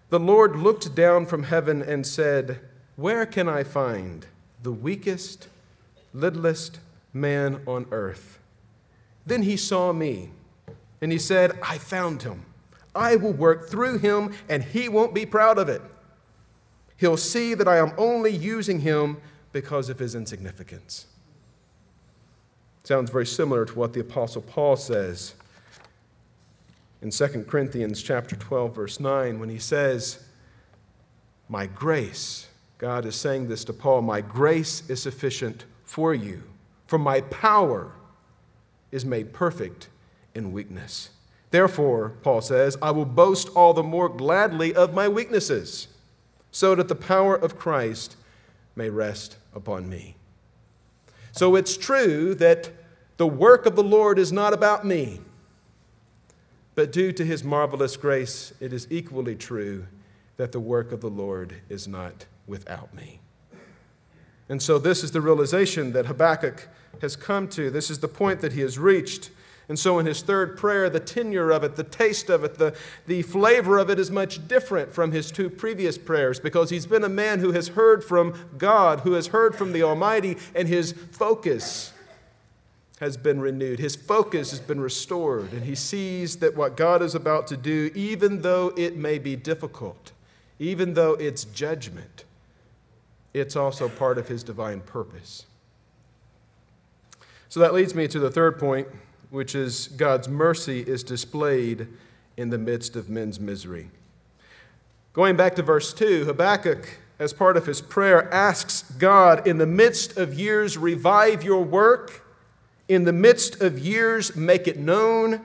The 0.08 0.20
Lord 0.20 0.56
looked 0.56 0.94
down 0.94 1.26
from 1.26 1.42
heaven 1.42 1.82
and 1.82 2.06
said, 2.06 2.60
Where 2.96 3.26
can 3.26 3.48
I 3.48 3.64
find 3.64 4.26
the 4.62 4.72
weakest, 4.72 5.48
littlest 6.14 6.78
man 7.12 7.60
on 7.66 7.86
earth? 7.90 8.38
Then 9.26 9.42
he 9.42 9.56
saw 9.56 9.92
me, 9.92 10.30
and 11.02 11.12
he 11.12 11.18
said, 11.18 11.58
I 11.62 11.76
found 11.78 12.22
him. 12.22 12.46
I 12.94 13.16
will 13.16 13.32
work 13.32 13.68
through 13.68 13.98
him, 13.98 14.32
and 14.48 14.62
he 14.62 14.88
won't 14.88 15.12
be 15.12 15.26
proud 15.26 15.58
of 15.58 15.68
it. 15.68 15.82
He'll 16.96 17.16
see 17.16 17.54
that 17.54 17.68
I 17.68 17.78
am 17.78 17.92
only 17.98 18.30
using 18.34 18.80
him 18.80 19.18
because 19.52 19.88
of 19.88 19.98
his 19.98 20.14
insignificance. 20.14 21.06
Sounds 22.84 23.10
very 23.10 23.26
similar 23.26 23.64
to 23.64 23.74
what 23.74 23.92
the 23.92 24.00
apostle 24.00 24.42
Paul 24.42 24.76
says 24.76 25.34
in 27.02 27.10
2 27.10 27.44
Corinthians 27.48 28.02
chapter 28.02 28.36
12 28.36 28.74
verse 28.74 29.00
9 29.00 29.38
when 29.38 29.48
he 29.48 29.58
says, 29.58 30.18
"My 31.48 31.66
grace, 31.66 32.48
God 32.78 33.04
is 33.04 33.14
saying 33.14 33.48
this 33.48 33.64
to 33.64 33.72
Paul, 33.72 34.02
my 34.02 34.20
grace 34.20 34.82
is 34.88 35.02
sufficient 35.02 35.64
for 35.84 36.14
you, 36.14 36.42
for 36.86 36.98
my 36.98 37.20
power 37.22 37.92
is 38.90 39.04
made 39.04 39.32
perfect 39.32 39.88
in 40.34 40.52
weakness." 40.52 41.10
Therefore, 41.50 42.12
Paul 42.22 42.40
says, 42.40 42.76
I 42.82 42.90
will 42.90 43.04
boast 43.04 43.48
all 43.50 43.72
the 43.72 43.82
more 43.82 44.08
gladly 44.08 44.74
of 44.74 44.92
my 44.92 45.08
weaknesses, 45.08 45.88
so 46.56 46.74
that 46.74 46.88
the 46.88 46.94
power 46.94 47.36
of 47.36 47.58
Christ 47.58 48.16
may 48.76 48.88
rest 48.88 49.36
upon 49.54 49.90
me. 49.90 50.16
So 51.32 51.54
it's 51.54 51.76
true 51.76 52.34
that 52.36 52.70
the 53.18 53.26
work 53.26 53.66
of 53.66 53.76
the 53.76 53.82
Lord 53.82 54.18
is 54.18 54.32
not 54.32 54.54
about 54.54 54.82
me, 54.82 55.20
but 56.74 56.92
due 56.92 57.12
to 57.12 57.26
his 57.26 57.44
marvelous 57.44 57.98
grace, 57.98 58.54
it 58.58 58.72
is 58.72 58.86
equally 58.88 59.36
true 59.36 59.84
that 60.38 60.52
the 60.52 60.58
work 60.58 60.92
of 60.92 61.02
the 61.02 61.10
Lord 61.10 61.56
is 61.68 61.86
not 61.86 62.24
without 62.46 62.94
me. 62.94 63.20
And 64.48 64.62
so, 64.62 64.78
this 64.78 65.04
is 65.04 65.10
the 65.10 65.20
realization 65.20 65.92
that 65.92 66.06
Habakkuk 66.06 66.68
has 67.02 67.16
come 67.16 67.48
to. 67.48 67.68
This 67.68 67.90
is 67.90 67.98
the 67.98 68.08
point 68.08 68.40
that 68.40 68.54
he 68.54 68.62
has 68.62 68.78
reached. 68.78 69.30
And 69.68 69.76
so, 69.78 69.98
in 69.98 70.06
his 70.06 70.22
third 70.22 70.56
prayer, 70.56 70.88
the 70.88 71.00
tenure 71.00 71.50
of 71.50 71.64
it, 71.64 71.74
the 71.74 71.82
taste 71.82 72.30
of 72.30 72.44
it, 72.44 72.56
the, 72.56 72.76
the 73.06 73.22
flavor 73.22 73.78
of 73.78 73.90
it 73.90 73.98
is 73.98 74.12
much 74.12 74.46
different 74.46 74.92
from 74.92 75.10
his 75.10 75.32
two 75.32 75.50
previous 75.50 75.98
prayers 75.98 76.38
because 76.38 76.70
he's 76.70 76.86
been 76.86 77.02
a 77.02 77.08
man 77.08 77.40
who 77.40 77.50
has 77.50 77.68
heard 77.68 78.04
from 78.04 78.48
God, 78.58 79.00
who 79.00 79.14
has 79.14 79.28
heard 79.28 79.56
from 79.56 79.72
the 79.72 79.82
Almighty, 79.82 80.36
and 80.54 80.68
his 80.68 80.92
focus 80.92 81.92
has 83.00 83.16
been 83.16 83.40
renewed. 83.40 83.80
His 83.80 83.96
focus 83.96 84.50
has 84.50 84.60
been 84.60 84.80
restored, 84.80 85.52
and 85.52 85.64
he 85.64 85.74
sees 85.74 86.36
that 86.36 86.56
what 86.56 86.76
God 86.76 87.02
is 87.02 87.16
about 87.16 87.48
to 87.48 87.56
do, 87.56 87.90
even 87.94 88.42
though 88.42 88.72
it 88.76 88.96
may 88.96 89.18
be 89.18 89.34
difficult, 89.34 90.12
even 90.60 90.94
though 90.94 91.14
it's 91.14 91.44
judgment, 91.44 92.24
it's 93.34 93.56
also 93.56 93.88
part 93.88 94.16
of 94.16 94.28
his 94.28 94.44
divine 94.44 94.80
purpose. 94.80 95.44
So 97.48 97.60
that 97.60 97.74
leads 97.74 97.94
me 97.94 98.06
to 98.08 98.18
the 98.18 98.30
third 98.30 98.58
point 98.58 98.88
which 99.30 99.54
is 99.54 99.88
God's 99.88 100.28
mercy 100.28 100.80
is 100.80 101.02
displayed 101.02 101.88
in 102.36 102.50
the 102.50 102.58
midst 102.58 102.96
of 102.96 103.08
men's 103.08 103.40
misery. 103.40 103.90
Going 105.12 105.36
back 105.36 105.54
to 105.56 105.62
verse 105.62 105.94
2, 105.94 106.26
Habakkuk, 106.26 106.98
as 107.18 107.32
part 107.32 107.56
of 107.56 107.66
his 107.66 107.80
prayer, 107.80 108.32
asks 108.32 108.82
God, 108.82 109.46
in 109.46 109.58
the 109.58 109.66
midst 109.66 110.18
of 110.18 110.34
years, 110.34 110.76
revive 110.76 111.42
your 111.42 111.64
work. 111.64 112.22
In 112.88 113.04
the 113.04 113.12
midst 113.12 113.62
of 113.62 113.78
years, 113.78 114.36
make 114.36 114.68
it 114.68 114.78
known. 114.78 115.40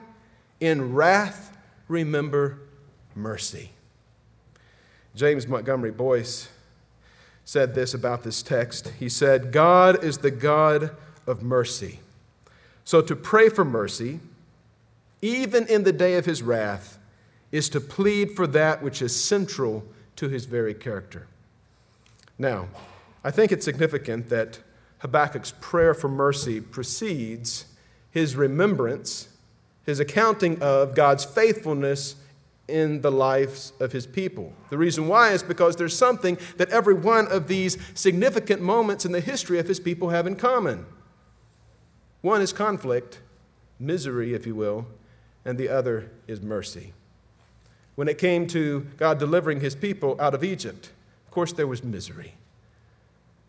In 0.60 0.94
wrath, 0.94 1.56
remember 1.88 2.58
mercy. 3.14 3.70
James 5.14 5.48
Montgomery 5.48 5.90
Boice 5.90 6.48
said 7.44 7.74
this 7.74 7.94
about 7.94 8.22
this 8.22 8.42
text. 8.42 8.92
He 8.98 9.08
said, 9.08 9.52
God 9.52 10.04
is 10.04 10.18
the 10.18 10.30
God 10.30 10.90
of 11.26 11.42
mercy. 11.42 12.00
So 12.84 13.00
to 13.02 13.16
pray 13.16 13.48
for 13.48 13.64
mercy, 13.64 14.20
even 15.20 15.66
in 15.68 15.84
the 15.84 15.92
day 15.92 16.16
of 16.16 16.26
his 16.26 16.42
wrath, 16.42 16.98
is 17.50 17.68
to 17.70 17.80
plead 17.80 18.32
for 18.32 18.46
that 18.48 18.82
which 18.82 19.02
is 19.02 19.14
central 19.14 19.84
to 20.16 20.28
his 20.28 20.46
very 20.46 20.74
character. 20.74 21.26
Now, 22.38 22.68
I 23.22 23.30
think 23.30 23.52
it's 23.52 23.64
significant 23.64 24.28
that 24.30 24.58
Habakkuk's 24.98 25.52
prayer 25.60 25.94
for 25.94 26.08
mercy 26.08 26.60
precedes 26.60 27.66
his 28.10 28.36
remembrance, 28.36 29.28
his 29.84 30.00
accounting 30.00 30.60
of 30.60 30.94
God's 30.94 31.24
faithfulness 31.24 32.16
in 32.68 33.00
the 33.00 33.10
lives 33.10 33.72
of 33.80 33.92
his 33.92 34.06
people. 34.06 34.52
The 34.70 34.78
reason 34.78 35.08
why 35.08 35.32
is 35.32 35.42
because 35.42 35.76
there's 35.76 35.96
something 35.96 36.38
that 36.56 36.70
every 36.70 36.94
one 36.94 37.26
of 37.28 37.48
these 37.48 37.76
significant 37.94 38.62
moments 38.62 39.04
in 39.04 39.12
the 39.12 39.20
history 39.20 39.58
of 39.58 39.68
his 39.68 39.80
people 39.80 40.10
have 40.10 40.26
in 40.26 40.36
common. 40.36 40.86
One 42.22 42.40
is 42.40 42.52
conflict, 42.52 43.18
misery, 43.78 44.32
if 44.32 44.46
you 44.46 44.54
will, 44.54 44.86
and 45.44 45.58
the 45.58 45.68
other 45.68 46.10
is 46.26 46.40
mercy. 46.40 46.92
When 47.96 48.08
it 48.08 48.16
came 48.16 48.46
to 48.48 48.86
God 48.96 49.18
delivering 49.18 49.60
his 49.60 49.74
people 49.74 50.16
out 50.20 50.34
of 50.34 50.42
Egypt, 50.42 50.90
of 51.26 51.30
course, 51.32 51.52
there 51.52 51.66
was 51.66 51.84
misery. 51.84 52.34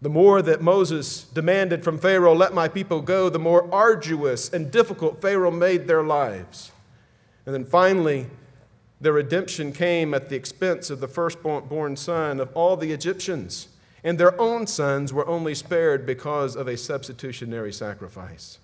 The 0.02 0.10
more 0.10 0.42
that 0.42 0.62
Moses 0.62 1.24
demanded 1.24 1.84
from 1.84 1.98
Pharaoh, 1.98 2.36
let 2.36 2.54
my 2.54 2.68
people 2.68 3.02
go, 3.02 3.30
the 3.30 3.40
more 3.40 3.74
arduous 3.74 4.50
and 4.52 4.70
difficult 4.70 5.22
Pharaoh 5.22 5.52
made 5.52 5.88
their 5.88 6.04
lives. 6.04 6.72
And 7.46 7.56
then 7.56 7.64
finally, 7.64 8.26
the 9.00 9.14
redemption 9.14 9.72
came 9.72 10.14
at 10.14 10.30
the 10.30 10.36
expense 10.36 10.90
of 10.90 11.00
the 11.00 11.08
firstborn 11.08 11.96
son 11.96 12.40
of 12.40 12.50
all 12.54 12.76
the 12.76 12.92
Egyptians, 12.92 13.70
and 14.04 14.18
their 14.18 14.40
own 14.42 14.66
sons 14.68 15.14
were 15.14 15.28
only 15.28 15.56
spared 15.56 16.06
because 16.06 16.56
of 16.56 16.68
a 16.68 16.76
substitutionary 16.76 17.72
sacrifice. 17.72 18.60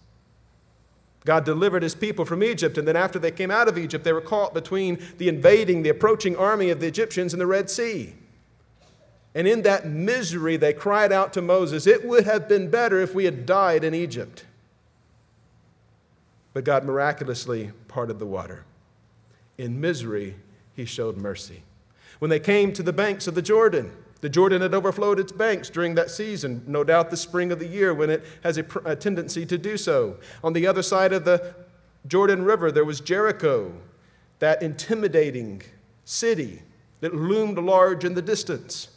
God 1.26 1.44
delivered 1.44 1.84
his 1.84 1.96
people 1.96 2.26
from 2.26 2.44
Egypt, 2.44 2.78
and 2.78 2.88
then 2.88 2.96
after 2.96 3.20
they 3.20 3.32
came 3.32 3.52
out 3.52 3.68
of 3.68 3.78
Egypt, 3.78 4.04
they 4.04 4.14
were 4.14 4.22
caught 4.22 4.54
between 4.54 5.00
the 5.18 5.28
invading, 5.28 5.84
the 5.84 5.90
approaching 5.90 6.36
army 6.36 6.70
of 6.70 6.80
the 6.80 6.88
Egyptians 6.88 7.34
and 7.34 7.42
the 7.42 7.48
Red 7.48 7.70
Sea. 7.70 8.16
And 9.36 9.48
in 9.48 9.62
that 9.64 9.86
misery, 9.86 10.58
they 10.58 10.74
cried 10.74 11.12
out 11.12 11.34
to 11.34 11.42
Moses, 11.42 11.86
It 11.86 12.06
would 12.06 12.26
have 12.26 12.48
been 12.48 12.70
better 12.70 13.00
if 13.00 13.14
we 13.14 13.26
had 13.26 13.46
died 13.46 13.84
in 13.84 13.94
Egypt. 13.94 14.46
But 16.54 16.64
God 16.64 16.84
miraculously 16.84 17.72
parted 17.88 18.18
the 18.18 18.26
water. 18.26 18.66
In 19.58 19.80
misery, 19.80 20.36
he 20.76 20.86
showed 20.86 21.18
mercy. 21.18 21.64
When 22.20 22.30
they 22.30 22.40
came 22.40 22.74
to 22.74 22.84
the 22.84 22.94
banks 22.94 23.28
of 23.28 23.36
the 23.36 23.42
Jordan, 23.42 23.92
the 24.22 24.30
Jordan 24.30 24.62
had 24.62 24.74
overflowed 24.74 25.20
its 25.20 25.32
banks 25.32 25.70
during 25.70 25.96
that 25.96 26.12
season, 26.12 26.64
no 26.68 26.84
doubt 26.84 27.10
the 27.10 27.18
spring 27.18 27.52
of 27.52 27.60
the 27.60 27.68
year 27.68 27.94
when 27.94 28.10
it 28.10 28.26
has 28.44 28.58
a, 28.58 28.66
a, 28.84 28.96
tendency 28.96 29.46
to 29.46 29.58
do 29.58 29.78
so. 29.78 30.18
On 30.44 30.54
the 30.54 30.68
other 30.68 30.84
side 30.84 31.14
of 31.14 31.24
the 31.24 31.56
Jordan 32.06 32.44
River, 32.44 32.72
there 32.72 32.84
was 32.84 33.00
Jericho, 33.00 33.74
that 34.40 34.62
intimidating 34.62 35.62
city 36.04 36.62
that 37.00 37.16
loomed 37.16 37.58
large 37.58 38.04
in 38.04 38.14
the 38.14 38.22
distance. 38.22 38.90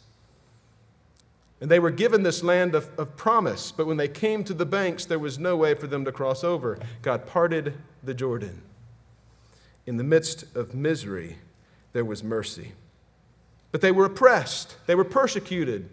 And 1.61 1.71
they 1.71 1.79
were 1.79 1.91
given 1.91 2.23
this 2.23 2.43
land 2.43 2.75
of, 2.75 2.89
of 2.99 3.15
promise, 3.15 3.71
but 3.71 3.87
when 3.87 3.95
they 3.95 4.09
came 4.09 4.43
to 4.43 4.53
the 4.53 4.65
banks, 4.65 5.05
there 5.05 5.19
was 5.19 5.39
no 5.39 5.55
way 5.55 5.73
for 5.73 5.87
them 5.87 6.03
to 6.03 6.11
cross 6.11 6.43
over. 6.43 6.77
God 7.01 7.25
parted 7.25 7.75
the 8.03 8.13
Jordan. 8.13 8.61
In 9.85 9.95
the 9.95 10.03
midst 10.03 10.43
of 10.55 10.73
misery, 10.73 11.37
there 11.93 12.03
was 12.03 12.23
mercy. 12.23 12.73
But 13.73 13.81
they 13.81 13.91
were 13.91 14.05
oppressed, 14.05 14.77
they 14.85 14.93
were 14.93 15.03
persecuted 15.03 15.89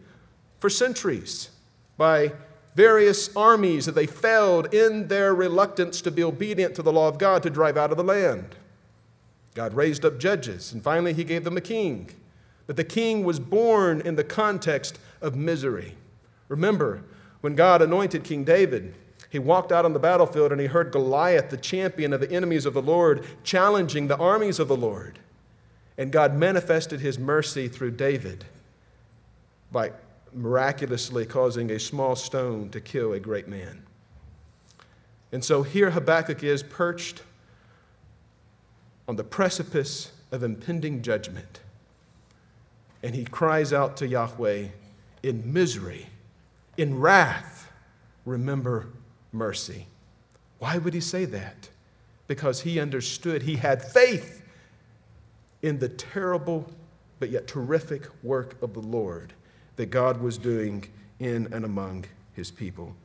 for 0.59 0.69
centuries 0.69 1.49
by 1.97 2.33
various 2.75 3.35
armies 3.35 3.87
that 3.87 3.95
they 3.95 4.07
failed 4.07 4.73
in 4.73 5.09
their 5.09 5.35
reluctance 5.35 6.03
to 6.03 6.11
be 6.11 6.23
obedient 6.23 6.75
to 6.75 6.83
the 6.83 6.93
law 6.93 7.09
of 7.09 7.19
God 7.19 7.43
to 7.43 7.51
drive 7.51 7.79
out 7.79 7.91
of 7.91 7.97
the 7.97 8.05
land. 8.05 8.55
God 9.55 9.73
raised 9.73 10.05
up 10.05 10.19
judges, 10.19 10.73
and 10.73 10.83
finally 10.83 11.15
he 11.15 11.25
gave 11.25 11.43
them 11.43 11.57
a 11.57 11.63
king. 11.63 12.11
But 12.67 12.77
the 12.77 12.85
king 12.85 13.25
was 13.25 13.41
born 13.41 14.03
in 14.03 14.15
the 14.15 14.25
context 14.25 14.99
of 15.23 15.35
misery. 15.35 15.97
Remember, 16.49 17.03
when 17.41 17.55
God 17.55 17.81
anointed 17.81 18.25
King 18.25 18.45
David, 18.45 18.95
he 19.31 19.39
walked 19.39 19.73
out 19.73 19.87
on 19.87 19.95
the 19.95 19.99
battlefield 19.99 20.53
and 20.53 20.61
he 20.61 20.67
heard 20.67 20.93
Goliath, 20.93 21.49
the 21.49 21.57
champion 21.57 22.13
of 22.13 22.21
the 22.21 22.31
enemies 22.31 22.67
of 22.67 22.75
the 22.75 22.83
Lord, 22.83 23.25
challenging 23.43 24.07
the 24.07 24.19
armies 24.19 24.59
of 24.59 24.69
the 24.69 24.77
Lord. 24.77 25.19
And 26.01 26.11
God 26.11 26.35
manifested 26.35 27.01
his 27.01 27.19
mercy 27.19 27.69
through 27.69 27.91
David 27.91 28.47
by 29.71 29.93
miraculously 30.33 31.27
causing 31.27 31.71
a 31.71 31.79
small 31.79 32.17
stone 32.17 32.71
to 32.71 32.81
kill 32.81 33.13
a 33.13 33.21
great 33.21 33.49
man. 33.49 33.83
And 35.31 35.45
so 35.45 35.63
here 35.63 35.91
Habakkuk 35.91 36.43
is 36.43 36.63
perched 36.63 37.21
on 39.07 39.17
the 39.17 39.25
precipice 39.25 40.13
of 40.33 40.43
impending 40.43 41.03
judgment. 41.03 41.61
And 43.03 43.15
he 43.15 43.27
cries 43.27 43.71
out 43.71 43.99
to 43.99 44.09
Yahweh 44.09 44.69
in 45.23 45.53
misery, 45.53 46.07
in 46.79 46.99
wrath, 46.99 47.71
remember 48.25 48.87
mercy. 49.33 49.87
Why 50.61 50.79
would 50.79 50.95
he 50.95 51.01
say 51.01 51.27
that? 51.27 51.69
Because 52.27 52.63
he 52.63 52.81
understood, 52.81 53.43
he 53.43 53.57
had 53.57 53.85
faith 53.85 54.40
in 55.63 55.79
the 55.79 55.89
terrible 55.89 56.71
but 57.19 57.31
yet 57.31 57.47
terrific 57.47 58.07
work 58.23 58.61
of 58.63 58.73
the 58.73 58.81
Lord 58.81 59.33
that 59.77 59.87
God 59.87 60.21
was 60.21 60.39
doing 60.39 60.87
in 61.19 61.53
and 61.53 61.65
among 61.65 62.07
his 62.33 62.51
people. 62.51 62.97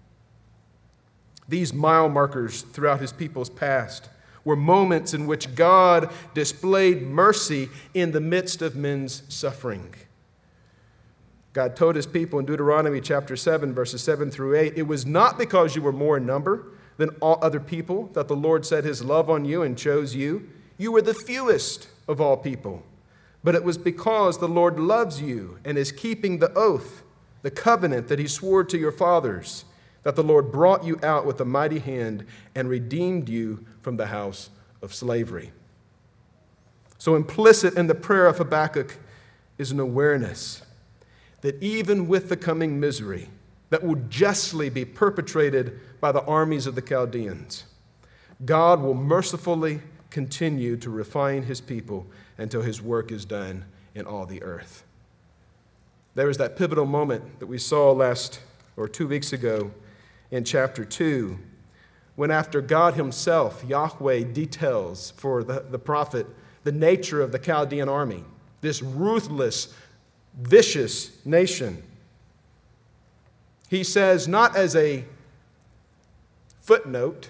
These 1.48 1.74
mile 1.74 2.10
markers 2.10 2.62
throughout 2.62 3.02
his 3.02 3.12
people's 3.14 3.50
past 3.50 4.10
were 4.44 4.56
moments 4.56 5.14
in 5.14 5.28
which 5.28 5.56
God 5.56 6.12
displayed 6.34 7.02
mercy 7.02 7.70
in 7.94 8.12
the 8.12 8.22
midst 8.22 8.62
of 8.62 8.76
men's 8.76 9.24
suffering. 9.28 9.94
God 11.54 11.76
told 11.76 11.96
his 11.96 12.06
people 12.06 12.40
in 12.40 12.46
Deuteronomy 12.46 13.02
chapter 13.02 13.36
7, 13.36 13.74
verses 13.74 14.02
7 14.04 14.30
through 14.30 14.56
8, 14.58 14.74
it 14.76 14.84
was 14.84 15.06
not 15.06 15.38
because 15.38 15.76
you 15.76 15.82
were 15.82 15.92
more 15.92 16.18
in 16.18 16.26
number 16.26 16.68
than 16.98 17.10
all 17.22 17.40
other 17.42 17.60
people 17.60 18.10
that 18.14 18.28
the 18.28 18.36
Lord 18.36 18.66
set 18.66 18.84
his 18.84 19.04
love 19.04 19.30
on 19.30 19.46
you 19.46 19.62
and 19.62 19.78
chose 19.78 20.16
you. 20.16 20.50
You 20.78 20.92
were 20.92 21.02
the 21.02 21.14
fewest 21.14 21.88
of 22.08 22.22
all 22.22 22.38
people. 22.38 22.84
But 23.44 23.56
it 23.56 23.64
was 23.64 23.78
because 23.78 24.40
the 24.40 24.48
Lord 24.48 24.80
loves 24.80 25.22
you 25.22 25.60
and 25.64 25.78
is 25.78 25.92
keeping 25.92 26.40
the 26.40 26.54
oath, 26.54 27.04
the 27.42 27.52
covenant 27.52 28.08
that 28.08 28.20
he 28.20 28.28
swore 28.28 28.64
to 28.64 28.78
your 28.78 28.92
fathers 28.92 29.66
that 30.06 30.16
the 30.16 30.24
Lord 30.24 30.52
brought 30.52 30.84
you 30.84 31.00
out 31.02 31.26
with 31.26 31.42
a 31.42 31.46
mighty 31.46 31.80
hand 31.80 32.26
and 32.54 32.70
redeemed 32.70 33.28
you 33.28 33.66
from 33.82 33.98
the 33.98 34.06
house 34.06 34.52
of 34.84 34.94
slavery. 34.94 35.52
So, 37.00 37.16
implicit 37.16 37.76
in 37.76 37.88
the 37.88 37.96
prayer 37.96 38.28
of 38.28 38.38
Habakkuk 38.38 38.98
is 39.58 39.72
an 39.72 39.80
awareness 39.80 40.62
that 41.42 41.62
even 41.62 42.08
with 42.08 42.30
the 42.30 42.38
coming 42.38 42.80
misery 42.80 43.30
that 43.72 43.84
will 43.84 44.02
justly 44.10 44.70
be 44.70 44.86
perpetrated 44.86 45.80
by 46.00 46.12
the 46.12 46.24
armies 46.24 46.68
of 46.68 46.76
the 46.76 46.82
Chaldeans, 46.82 47.66
God 48.46 48.82
will 48.82 48.94
mercifully 48.94 49.82
continue 50.10 50.78
to 50.78 50.90
refine 50.90 51.44
his 51.44 51.62
people 51.62 52.08
until 52.38 52.62
his 52.62 52.82
work 52.82 53.12
is 53.12 53.26
done 53.26 53.66
in 53.94 54.06
all 54.06 54.26
the 54.26 54.44
earth. 54.44 54.84
There 56.16 56.30
is 56.30 56.38
that 56.38 56.58
pivotal 56.58 56.86
moment 56.86 57.40
that 57.40 57.48
we 57.48 57.58
saw 57.58 57.92
last 57.92 58.40
or 58.78 58.88
two 58.88 59.08
weeks 59.08 59.34
ago 59.34 59.72
in 60.32 60.44
chapter 60.44 60.86
2, 60.86 61.38
when 62.16 62.32
after 62.32 62.62
God 62.62 62.94
Himself, 62.94 63.64
Yahweh, 63.68 64.24
details 64.24 65.12
for 65.18 65.44
the, 65.44 65.66
the 65.70 65.80
prophet 65.80 66.28
the 66.66 66.72
nature 66.72 67.22
of 67.22 67.32
the 67.32 67.40
Chaldean 67.40 67.88
army, 67.88 68.24
this 68.62 68.82
ruthless, 68.82 69.74
vicious 70.36 71.24
nation. 71.24 71.82
He 73.70 73.84
says, 73.84 74.28
not 74.28 74.56
as 74.56 74.76
a 74.76 75.06
footnote, 76.62 77.30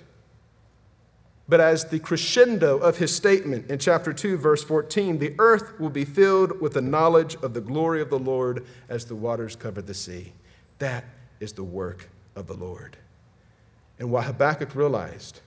but 1.48 1.60
as 1.60 1.86
the 1.86 2.00
crescendo 2.00 2.78
of 2.78 2.98
his 2.98 3.16
statement 3.16 3.70
in 3.70 3.78
chapter 3.78 4.12
2, 4.12 4.38
verse 4.38 4.64
14 4.64 5.20
the 5.20 5.36
earth 5.38 5.80
will 5.80 5.90
be 5.90 6.06
filled 6.06 6.60
with 6.60 6.74
the 6.74 6.82
knowledge 6.82 7.36
of 7.36 7.54
the 7.54 7.62
glory 7.62 8.02
of 8.02 8.10
the 8.10 8.20
Lord 8.20 8.66
as 8.90 9.06
the 9.06 9.16
waters 9.16 9.56
cover 9.56 9.82
the 9.82 9.94
sea. 9.94 10.34
That 10.80 11.06
is 11.40 11.54
the 11.54 11.64
work 11.64 12.10
of 12.36 12.48
the 12.48 12.56
Lord. 12.56 12.98
And 14.00 14.12
what 14.12 14.26
Habakkuk 14.26 14.76
realized 14.76 15.42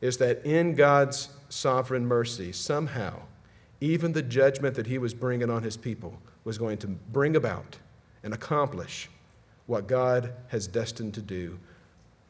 is 0.00 0.18
that 0.18 0.44
in 0.44 0.74
God's 0.74 1.30
sovereign 1.48 2.06
mercy, 2.06 2.52
somehow, 2.52 3.20
even 3.80 4.12
the 4.12 4.22
judgment 4.22 4.74
that 4.74 4.86
he 4.86 4.98
was 4.98 5.14
bringing 5.14 5.50
on 5.50 5.62
his 5.62 5.76
people 5.76 6.18
was 6.44 6.58
going 6.58 6.78
to 6.78 6.86
bring 6.86 7.36
about 7.36 7.78
and 8.22 8.34
accomplish 8.34 9.08
what 9.66 9.86
God 9.86 10.32
has 10.48 10.66
destined 10.66 11.14
to 11.14 11.22
do 11.22 11.58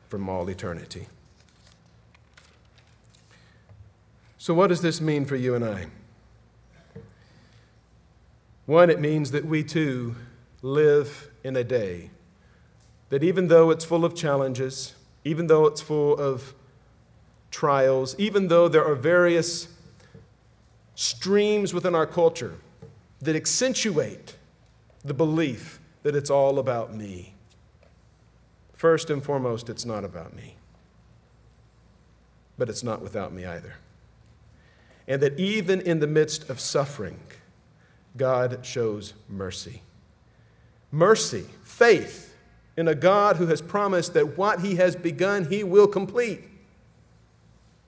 from 0.09 0.29
all 0.29 0.48
eternity. 0.48 1.07
So, 4.46 4.54
what 4.54 4.68
does 4.68 4.80
this 4.80 5.00
mean 5.00 5.24
for 5.24 5.35
you 5.35 5.56
and 5.56 5.64
I? 5.64 5.87
One, 8.66 8.90
it 8.90 9.00
means 9.00 9.32
that 9.32 9.44
we 9.44 9.64
too 9.64 10.14
live 10.62 11.32
in 11.42 11.56
a 11.56 11.64
day 11.64 12.11
that 13.09 13.24
even 13.24 13.48
though 13.48 13.70
it's 13.72 13.85
full 13.85 14.04
of 14.04 14.14
challenges, 14.14 14.94
even 15.24 15.48
though 15.48 15.66
it's 15.66 15.80
full 15.80 16.16
of 16.16 16.54
trials, 17.50 18.14
even 18.20 18.46
though 18.46 18.68
there 18.68 18.85
are 18.85 18.94
various 18.94 19.66
streams 20.94 21.74
within 21.74 21.96
our 21.96 22.06
culture 22.06 22.54
that 23.22 23.35
accentuate 23.35 24.37
the 25.04 25.12
belief 25.12 25.80
that 26.04 26.14
it's 26.14 26.30
all 26.30 26.61
about 26.61 26.94
me. 26.94 27.35
First 28.74 29.11
and 29.11 29.20
foremost, 29.24 29.68
it's 29.68 29.85
not 29.85 30.04
about 30.04 30.37
me, 30.37 30.54
but 32.56 32.68
it's 32.68 32.85
not 32.85 33.02
without 33.02 33.32
me 33.32 33.44
either. 33.44 33.74
And 35.09 35.23
that 35.23 35.38
even 35.38 35.81
in 35.81 36.01
the 36.01 36.07
midst 36.07 36.51
of 36.51 36.59
suffering, 36.59 37.19
God 38.16 38.61
shows 38.64 39.14
mercy. 39.29 39.83
Mercy, 40.90 41.47
faith, 41.62 42.35
in 42.77 42.88
a 42.88 42.95
God 42.95 43.37
who 43.37 43.47
has 43.47 43.62
promised 43.62 44.14
that 44.14 44.37
what 44.37 44.61
he 44.61 44.77
has 44.77 44.97
begun, 44.97 45.47
he 45.47 45.64
will 45.64 45.87
complete. 45.87 46.45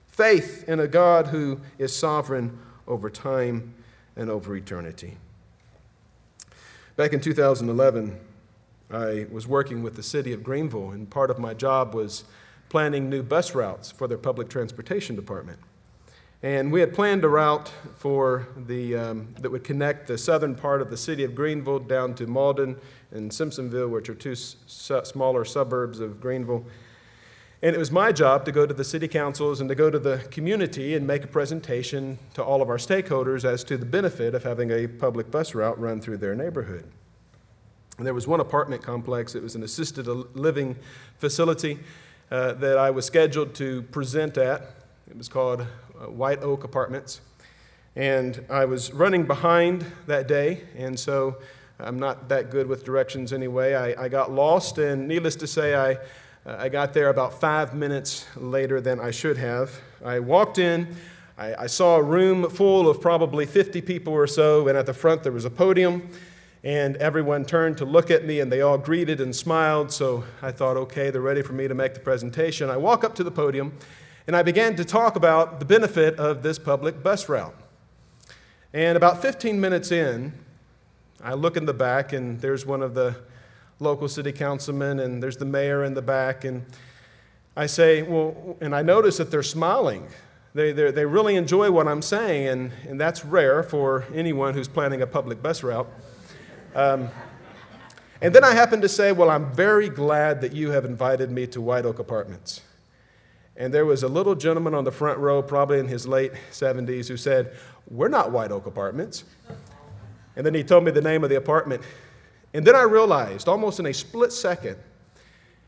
Faith 0.07 0.67
in 0.67 0.79
a 0.79 0.87
God 0.87 1.27
who 1.27 1.61
is 1.77 1.95
sovereign 1.95 2.57
over 2.87 3.09
time 3.09 3.73
and 4.15 4.29
over 4.29 4.55
eternity. 4.55 5.17
Back 6.95 7.13
in 7.13 7.21
2011, 7.21 8.19
I 8.91 9.27
was 9.31 9.47
working 9.47 9.83
with 9.83 9.95
the 9.95 10.03
city 10.03 10.33
of 10.33 10.43
Greenville, 10.43 10.91
and 10.91 11.09
part 11.09 11.29
of 11.29 11.39
my 11.39 11.53
job 11.53 11.93
was 11.93 12.25
planning 12.67 13.09
new 13.09 13.23
bus 13.23 13.55
routes 13.55 13.91
for 13.91 14.07
their 14.07 14.17
public 14.17 14.49
transportation 14.49 15.15
department. 15.15 15.59
And 16.41 16.71
we 16.71 16.79
had 16.79 16.93
planned 16.93 17.25
a 17.25 17.27
route 17.27 17.69
for 17.97 18.47
the, 18.55 18.95
um, 18.95 19.35
that 19.39 19.51
would 19.51 19.65
connect 19.65 20.07
the 20.07 20.17
southern 20.17 20.55
part 20.55 20.81
of 20.81 20.89
the 20.89 20.95
city 20.95 21.25
of 21.25 21.35
Greenville 21.35 21.79
down 21.79 22.15
to 22.15 22.27
Mauldin 22.27 22.77
and 23.11 23.29
Simpsonville, 23.29 23.89
which 23.89 24.07
are 24.07 24.15
two 24.15 24.35
smaller 24.35 25.43
suburbs 25.43 25.99
of 25.99 26.21
Greenville. 26.21 26.65
And 27.61 27.75
it 27.75 27.79
was 27.79 27.91
my 27.91 28.13
job 28.13 28.45
to 28.45 28.53
go 28.53 28.65
to 28.65 28.73
the 28.73 28.85
city 28.85 29.09
councils 29.09 29.59
and 29.59 29.67
to 29.67 29.75
go 29.75 29.89
to 29.89 29.99
the 29.99 30.19
community 30.31 30.95
and 30.95 31.05
make 31.05 31.25
a 31.25 31.27
presentation 31.27 32.17
to 32.35 32.43
all 32.43 32.61
of 32.61 32.69
our 32.69 32.77
stakeholders 32.77 33.43
as 33.43 33.65
to 33.65 33.75
the 33.75 33.85
benefit 33.85 34.33
of 34.33 34.43
having 34.43 34.71
a 34.71 34.87
public 34.87 35.29
bus 35.29 35.53
route 35.53 35.77
run 35.77 35.99
through 35.99 36.17
their 36.17 36.35
neighborhood. 36.35 36.89
And 37.97 38.07
there 38.07 38.13
was 38.13 38.27
one 38.27 38.39
apartment 38.39 38.81
complex, 38.81 39.35
it 39.35 39.43
was 39.43 39.55
an 39.55 39.63
assisted 39.63 40.07
living 40.07 40.77
facility 41.17 41.79
uh, 42.31 42.53
that 42.53 42.77
I 42.77 42.91
was 42.91 43.05
scheduled 43.05 43.53
to 43.55 43.81
present 43.83 44.37
at. 44.37 44.61
It 45.09 45.17
was 45.17 45.27
called 45.27 45.67
White 46.07 46.41
Oak 46.41 46.63
Apartments. 46.63 47.21
And 47.95 48.45
I 48.49 48.65
was 48.65 48.93
running 48.93 49.25
behind 49.25 49.85
that 50.07 50.27
day, 50.27 50.63
and 50.77 50.97
so 50.99 51.37
I'm 51.79 51.99
not 51.99 52.29
that 52.29 52.49
good 52.51 52.67
with 52.67 52.83
directions 52.83 53.33
anyway. 53.33 53.73
I, 53.73 54.05
I 54.05 54.09
got 54.09 54.31
lost, 54.31 54.77
and 54.77 55.07
needless 55.07 55.35
to 55.37 55.47
say, 55.47 55.75
I, 55.75 55.93
uh, 56.49 56.57
I 56.57 56.69
got 56.69 56.93
there 56.93 57.09
about 57.09 57.39
five 57.39 57.73
minutes 57.73 58.25
later 58.37 58.79
than 58.79 58.99
I 58.99 59.11
should 59.11 59.37
have. 59.37 59.71
I 60.03 60.19
walked 60.19 60.57
in, 60.57 60.95
I, 61.37 61.63
I 61.63 61.67
saw 61.67 61.95
a 61.95 62.03
room 62.03 62.49
full 62.49 62.89
of 62.89 62.99
probably 62.99 63.45
50 63.45 63.81
people 63.81 64.13
or 64.13 64.27
so, 64.27 64.67
and 64.67 64.77
at 64.77 64.85
the 64.85 64.93
front 64.93 65.23
there 65.23 65.31
was 65.31 65.45
a 65.45 65.49
podium. 65.49 66.09
And 66.61 66.97
everyone 66.97 67.45
turned 67.45 67.77
to 67.77 67.85
look 67.85 68.11
at 68.11 68.25
me 68.25 68.41
and 68.41 68.51
they 68.51 68.59
all 68.59 68.77
greeted 68.77 69.21
and 69.21 69.33
smiled. 69.33 69.93
So 69.93 70.25
I 70.41 70.51
thought, 70.51 70.75
okay, 70.75 71.09
they're 71.09 71.21
ready 71.21 71.41
for 71.41 71.53
me 71.53 71.69
to 71.69 71.73
make 71.73 71.93
the 71.93 72.01
presentation. 72.01 72.69
I 72.69 72.75
walk 72.75 73.05
up 73.05 73.15
to 73.15 73.23
the 73.23 73.31
podium 73.31 73.71
and 74.29 74.35
I 74.35 74.43
began 74.43 74.75
to 74.75 74.85
talk 74.85 75.15
about 75.15 75.57
the 75.57 75.65
benefit 75.65 76.19
of 76.19 76.43
this 76.43 76.59
public 76.59 77.01
bus 77.01 77.27
route. 77.27 77.55
And 78.73 78.95
about 78.95 79.23
15 79.23 79.59
minutes 79.59 79.91
in, 79.91 80.33
I 81.23 81.33
look 81.33 81.57
in 81.57 81.65
the 81.65 81.73
back, 81.73 82.13
and 82.13 82.39
there's 82.39 82.63
one 82.63 82.83
of 82.83 82.93
the 82.93 83.15
local 83.79 84.07
city 84.07 84.31
councilmen, 84.31 84.99
and 84.99 85.23
there's 85.23 85.37
the 85.37 85.45
mayor 85.45 85.83
in 85.83 85.95
the 85.95 86.03
back, 86.03 86.43
and 86.45 86.63
I 87.57 87.65
say, 87.65 88.03
Well, 88.03 88.55
and 88.61 88.75
I 88.75 88.83
notice 88.83 89.17
that 89.17 89.31
they're 89.31 89.41
smiling. 89.41 90.05
They, 90.53 90.73
they 90.73 91.05
really 91.07 91.35
enjoy 91.35 91.71
what 91.71 91.87
I'm 91.87 92.03
saying, 92.03 92.49
and, 92.49 92.71
and 92.87 93.01
that's 93.01 93.25
rare 93.25 93.63
for 93.63 94.05
anyone 94.13 94.53
who's 94.53 94.67
planning 94.67 95.01
a 95.01 95.07
public 95.07 95.41
bus 95.41 95.63
route. 95.63 95.89
Um, 96.75 97.09
and 98.21 98.35
then 98.35 98.43
I 98.43 98.53
happen 98.53 98.79
to 98.81 98.89
say, 98.89 99.11
Well, 99.11 99.31
I'm 99.31 99.51
very 99.53 99.89
glad 99.89 100.41
that 100.41 100.53
you 100.53 100.69
have 100.69 100.85
invited 100.85 101.31
me 101.31 101.47
to 101.47 101.59
White 101.59 101.87
Oak 101.87 101.97
Apartments. 101.97 102.61
And 103.59 103.73
there 103.73 103.85
was 103.85 104.03
a 104.03 104.07
little 104.07 104.35
gentleman 104.35 104.73
on 104.73 104.85
the 104.85 104.91
front 104.91 105.19
row, 105.19 105.43
probably 105.43 105.79
in 105.79 105.87
his 105.87 106.07
late 106.07 106.31
70s, 106.49 107.09
who 107.09 107.17
said, 107.17 107.53
We're 107.89 108.07
not 108.07 108.31
White 108.31 108.53
Oak 108.53 108.65
Apartments. 108.65 109.25
And 110.37 110.45
then 110.45 110.53
he 110.53 110.63
told 110.63 110.85
me 110.85 110.91
the 110.91 111.01
name 111.01 111.25
of 111.25 111.29
the 111.29 111.35
apartment. 111.35 111.83
And 112.53 112.65
then 112.65 112.73
I 112.73 112.83
realized, 112.83 113.49
almost 113.49 113.81
in 113.81 113.85
a 113.85 113.93
split 113.93 114.31
second, 114.31 114.77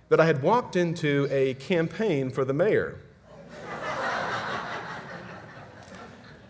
that 0.08 0.22
I 0.22 0.26
had 0.26 0.42
walked 0.42 0.78
into 0.78 1.28
a 1.30 1.54
campaign 1.56 2.30
for 2.30 2.46
the 2.46 2.54
mayor. 2.54 2.98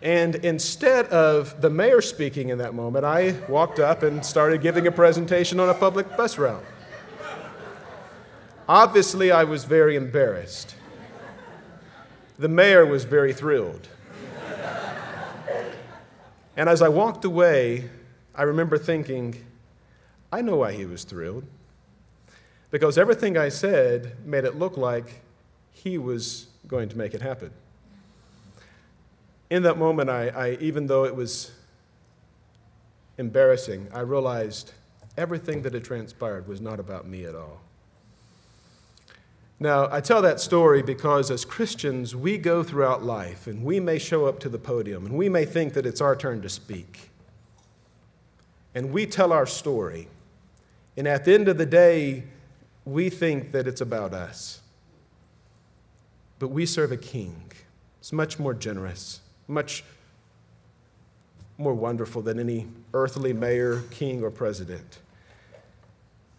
And 0.00 0.36
instead 0.36 1.06
of 1.06 1.60
the 1.60 1.70
mayor 1.70 2.00
speaking 2.00 2.48
in 2.48 2.58
that 2.58 2.74
moment, 2.74 3.04
I 3.04 3.36
walked 3.48 3.78
up 3.78 4.02
and 4.02 4.24
started 4.24 4.60
giving 4.60 4.86
a 4.86 4.92
presentation 4.92 5.60
on 5.60 5.68
a 5.68 5.74
public 5.74 6.16
bus 6.16 6.38
route. 6.38 6.64
Obviously, 8.68 9.30
I 9.30 9.44
was 9.44 9.64
very 9.64 9.94
embarrassed. 9.94 10.74
The 12.42 12.48
mayor 12.48 12.84
was 12.84 13.04
very 13.04 13.32
thrilled. 13.32 13.86
And 16.56 16.68
as 16.68 16.82
I 16.82 16.88
walked 16.88 17.24
away, 17.24 17.88
I 18.34 18.42
remember 18.42 18.78
thinking, 18.78 19.46
I 20.32 20.42
know 20.42 20.56
why 20.56 20.72
he 20.72 20.84
was 20.84 21.04
thrilled. 21.04 21.44
Because 22.72 22.98
everything 22.98 23.38
I 23.38 23.48
said 23.48 24.16
made 24.26 24.42
it 24.42 24.56
look 24.56 24.76
like 24.76 25.22
he 25.70 25.98
was 25.98 26.48
going 26.66 26.88
to 26.88 26.98
make 26.98 27.14
it 27.14 27.22
happen. 27.22 27.52
In 29.48 29.62
that 29.62 29.78
moment, 29.78 30.10
I, 30.10 30.30
I, 30.30 30.50
even 30.60 30.88
though 30.88 31.04
it 31.04 31.14
was 31.14 31.52
embarrassing, 33.18 33.86
I 33.94 34.00
realized 34.00 34.72
everything 35.16 35.62
that 35.62 35.74
had 35.74 35.84
transpired 35.84 36.48
was 36.48 36.60
not 36.60 36.80
about 36.80 37.06
me 37.06 37.24
at 37.24 37.36
all. 37.36 37.60
Now, 39.62 39.88
I 39.92 40.00
tell 40.00 40.22
that 40.22 40.40
story 40.40 40.82
because 40.82 41.30
as 41.30 41.44
Christians, 41.44 42.16
we 42.16 42.36
go 42.36 42.64
throughout 42.64 43.04
life 43.04 43.46
and 43.46 43.62
we 43.62 43.78
may 43.78 43.96
show 43.96 44.26
up 44.26 44.40
to 44.40 44.48
the 44.48 44.58
podium 44.58 45.06
and 45.06 45.16
we 45.16 45.28
may 45.28 45.44
think 45.44 45.74
that 45.74 45.86
it's 45.86 46.00
our 46.00 46.16
turn 46.16 46.42
to 46.42 46.48
speak. 46.48 47.10
And 48.74 48.90
we 48.92 49.06
tell 49.06 49.32
our 49.32 49.46
story. 49.46 50.08
And 50.96 51.06
at 51.06 51.24
the 51.24 51.34
end 51.34 51.46
of 51.46 51.58
the 51.58 51.66
day, 51.66 52.24
we 52.84 53.08
think 53.08 53.52
that 53.52 53.68
it's 53.68 53.80
about 53.80 54.12
us. 54.12 54.62
But 56.40 56.48
we 56.48 56.66
serve 56.66 56.90
a 56.90 56.96
king. 56.96 57.52
It's 58.00 58.12
much 58.12 58.40
more 58.40 58.54
generous, 58.54 59.20
much 59.46 59.84
more 61.56 61.74
wonderful 61.74 62.20
than 62.20 62.40
any 62.40 62.66
earthly 62.94 63.32
mayor, 63.32 63.82
king, 63.92 64.24
or 64.24 64.30
president. 64.32 64.98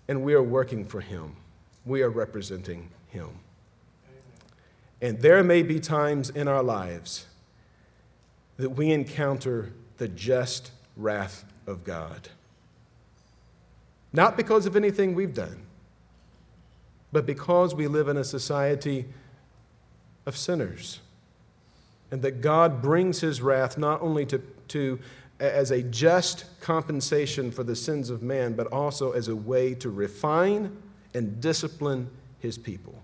And 0.09 0.23
we 0.23 0.33
are 0.33 0.43
working 0.43 0.83
for 0.83 0.99
him, 0.99 1.37
we 1.85 2.01
are 2.01 2.09
representing 2.09 2.89
him. 3.13 3.29
And 5.01 5.19
there 5.21 5.43
may 5.43 5.63
be 5.63 5.79
times 5.79 6.29
in 6.29 6.47
our 6.47 6.63
lives 6.63 7.25
that 8.57 8.71
we 8.71 8.91
encounter 8.91 9.71
the 9.97 10.07
just 10.07 10.71
wrath 10.95 11.45
of 11.67 11.83
God. 11.83 12.29
Not 14.11 14.37
because 14.37 14.65
of 14.65 14.75
anything 14.75 15.15
we've 15.15 15.33
done, 15.33 15.63
but 17.11 17.25
because 17.25 17.73
we 17.73 17.87
live 17.87 18.07
in 18.07 18.17
a 18.17 18.23
society 18.23 19.05
of 20.25 20.37
sinners. 20.37 20.99
And 22.11 22.21
that 22.21 22.41
God 22.41 22.81
brings 22.81 23.21
his 23.21 23.41
wrath 23.41 23.77
not 23.77 24.01
only 24.01 24.25
to, 24.27 24.39
to 24.69 24.99
as 25.39 25.71
a 25.71 25.81
just 25.81 26.45
compensation 26.61 27.51
for 27.51 27.63
the 27.63 27.75
sins 27.75 28.09
of 28.09 28.21
man, 28.21 28.53
but 28.53 28.67
also 28.67 29.11
as 29.11 29.27
a 29.27 29.35
way 29.35 29.73
to 29.75 29.89
refine 29.89 30.77
and 31.13 31.41
discipline 31.41 32.09
his 32.43 32.57
people. 32.57 33.01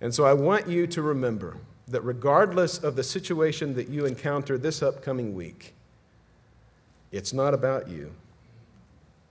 And 0.00 0.14
so 0.14 0.24
I 0.24 0.32
want 0.32 0.68
you 0.68 0.86
to 0.86 1.02
remember 1.02 1.56
that 1.88 2.00
regardless 2.02 2.78
of 2.78 2.94
the 2.94 3.02
situation 3.02 3.74
that 3.74 3.88
you 3.88 4.06
encounter 4.06 4.56
this 4.56 4.80
upcoming 4.80 5.34
week, 5.34 5.74
it's 7.10 7.32
not 7.32 7.52
about 7.52 7.88
you, 7.88 8.12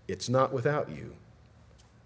it's 0.09 0.27
not 0.27 0.51
without 0.51 0.89
you, 0.89 1.15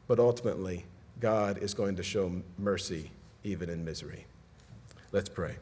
but 0.07 0.19
ultimately, 0.19 0.85
God 1.19 1.57
is 1.57 1.73
going 1.73 1.95
to 1.95 2.03
show 2.03 2.31
mercy 2.59 3.09
even 3.43 3.67
in 3.67 3.83
misery. 3.83 4.27
Let's 5.11 5.29
pray. 5.29 5.55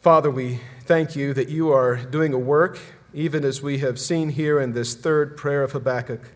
Father, 0.00 0.30
we 0.30 0.60
thank 0.84 1.14
you 1.14 1.34
that 1.34 1.50
you 1.50 1.70
are 1.70 1.96
doing 1.96 2.32
a 2.32 2.38
work, 2.38 2.78
even 3.12 3.44
as 3.44 3.60
we 3.60 3.78
have 3.78 4.00
seen 4.00 4.30
here 4.30 4.58
in 4.58 4.72
this 4.72 4.94
third 4.94 5.36
prayer 5.36 5.62
of 5.62 5.72
Habakkuk 5.72 6.30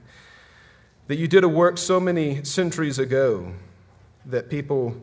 that 1.09 1.17
you 1.17 1.27
did 1.27 1.43
a 1.43 1.49
work 1.49 1.79
so 1.79 1.99
many 1.99 2.45
centuries 2.45 2.99
ago 2.99 3.53
that 4.27 4.51
people 4.51 4.95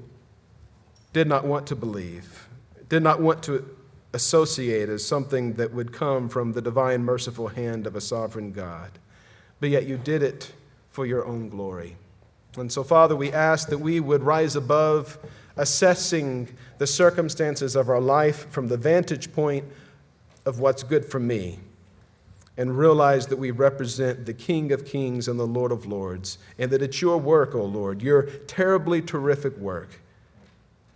did 1.13 1.27
not 1.27 1.45
want 1.45 1.65
to 1.67 1.75
believe, 1.75 2.47
did 2.89 3.01
not 3.01 3.19
want 3.19 3.41
to 3.41 3.75
associate 4.13 4.87
as 4.87 5.03
something 5.03 5.53
that 5.53 5.73
would 5.73 5.91
come 5.91 6.29
from 6.29 6.53
the 6.53 6.61
divine, 6.61 7.03
merciful 7.03 7.47
hand 7.47 7.87
of 7.87 7.95
a 7.95 8.01
sovereign 8.01 8.51
God. 8.51 8.91
But 9.59 9.69
yet 9.69 9.87
you 9.87 9.97
did 9.97 10.21
it 10.21 10.53
for 10.91 11.07
your 11.07 11.25
own 11.25 11.49
glory. 11.49 11.97
And 12.55 12.71
so, 12.71 12.83
Father, 12.83 13.15
we 13.15 13.31
ask 13.33 13.67
that 13.69 13.79
we 13.79 13.99
would 13.99 14.21
rise 14.21 14.55
above 14.55 15.17
assessing 15.57 16.55
the 16.77 16.87
circumstances 16.87 17.75
of 17.75 17.89
our 17.89 17.99
life 17.99 18.49
from 18.51 18.67
the 18.67 18.77
vantage 18.77 19.33
point 19.33 19.65
of 20.45 20.59
what's 20.59 20.83
good 20.83 21.03
for 21.03 21.19
me 21.19 21.59
and 22.57 22.77
realize 22.77 23.27
that 23.27 23.37
we 23.37 23.51
represent 23.51 24.25
the 24.25 24.33
King 24.33 24.71
of 24.71 24.85
Kings 24.85 25.27
and 25.27 25.39
the 25.39 25.47
Lord 25.47 25.71
of 25.71 25.85
Lords, 25.85 26.37
and 26.57 26.71
that 26.71 26.81
it's 26.81 27.01
your 27.01 27.17
work, 27.17 27.53
O 27.53 27.61
oh 27.61 27.65
Lord, 27.65 28.01
your 28.01 28.23
terribly 28.47 29.01
terrific 29.01 29.57
work 29.57 29.99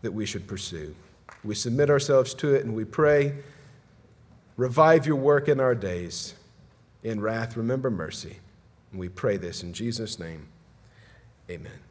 that 0.01 0.11
we 0.11 0.25
should 0.25 0.47
pursue. 0.47 0.95
We 1.43 1.55
submit 1.55 1.89
ourselves 1.89 2.33
to 2.35 2.53
it 2.53 2.65
and 2.65 2.75
we 2.75 2.85
pray, 2.85 3.35
revive 4.57 5.05
your 5.05 5.15
work 5.15 5.47
in 5.47 5.59
our 5.59 5.75
days. 5.75 6.35
In 7.03 7.21
wrath, 7.21 7.55
remember 7.55 7.89
mercy. 7.89 8.37
And 8.91 8.99
we 8.99 9.09
pray 9.09 9.37
this 9.37 9.63
in 9.63 9.73
Jesus' 9.73 10.19
name. 10.19 10.47
Amen. 11.49 11.88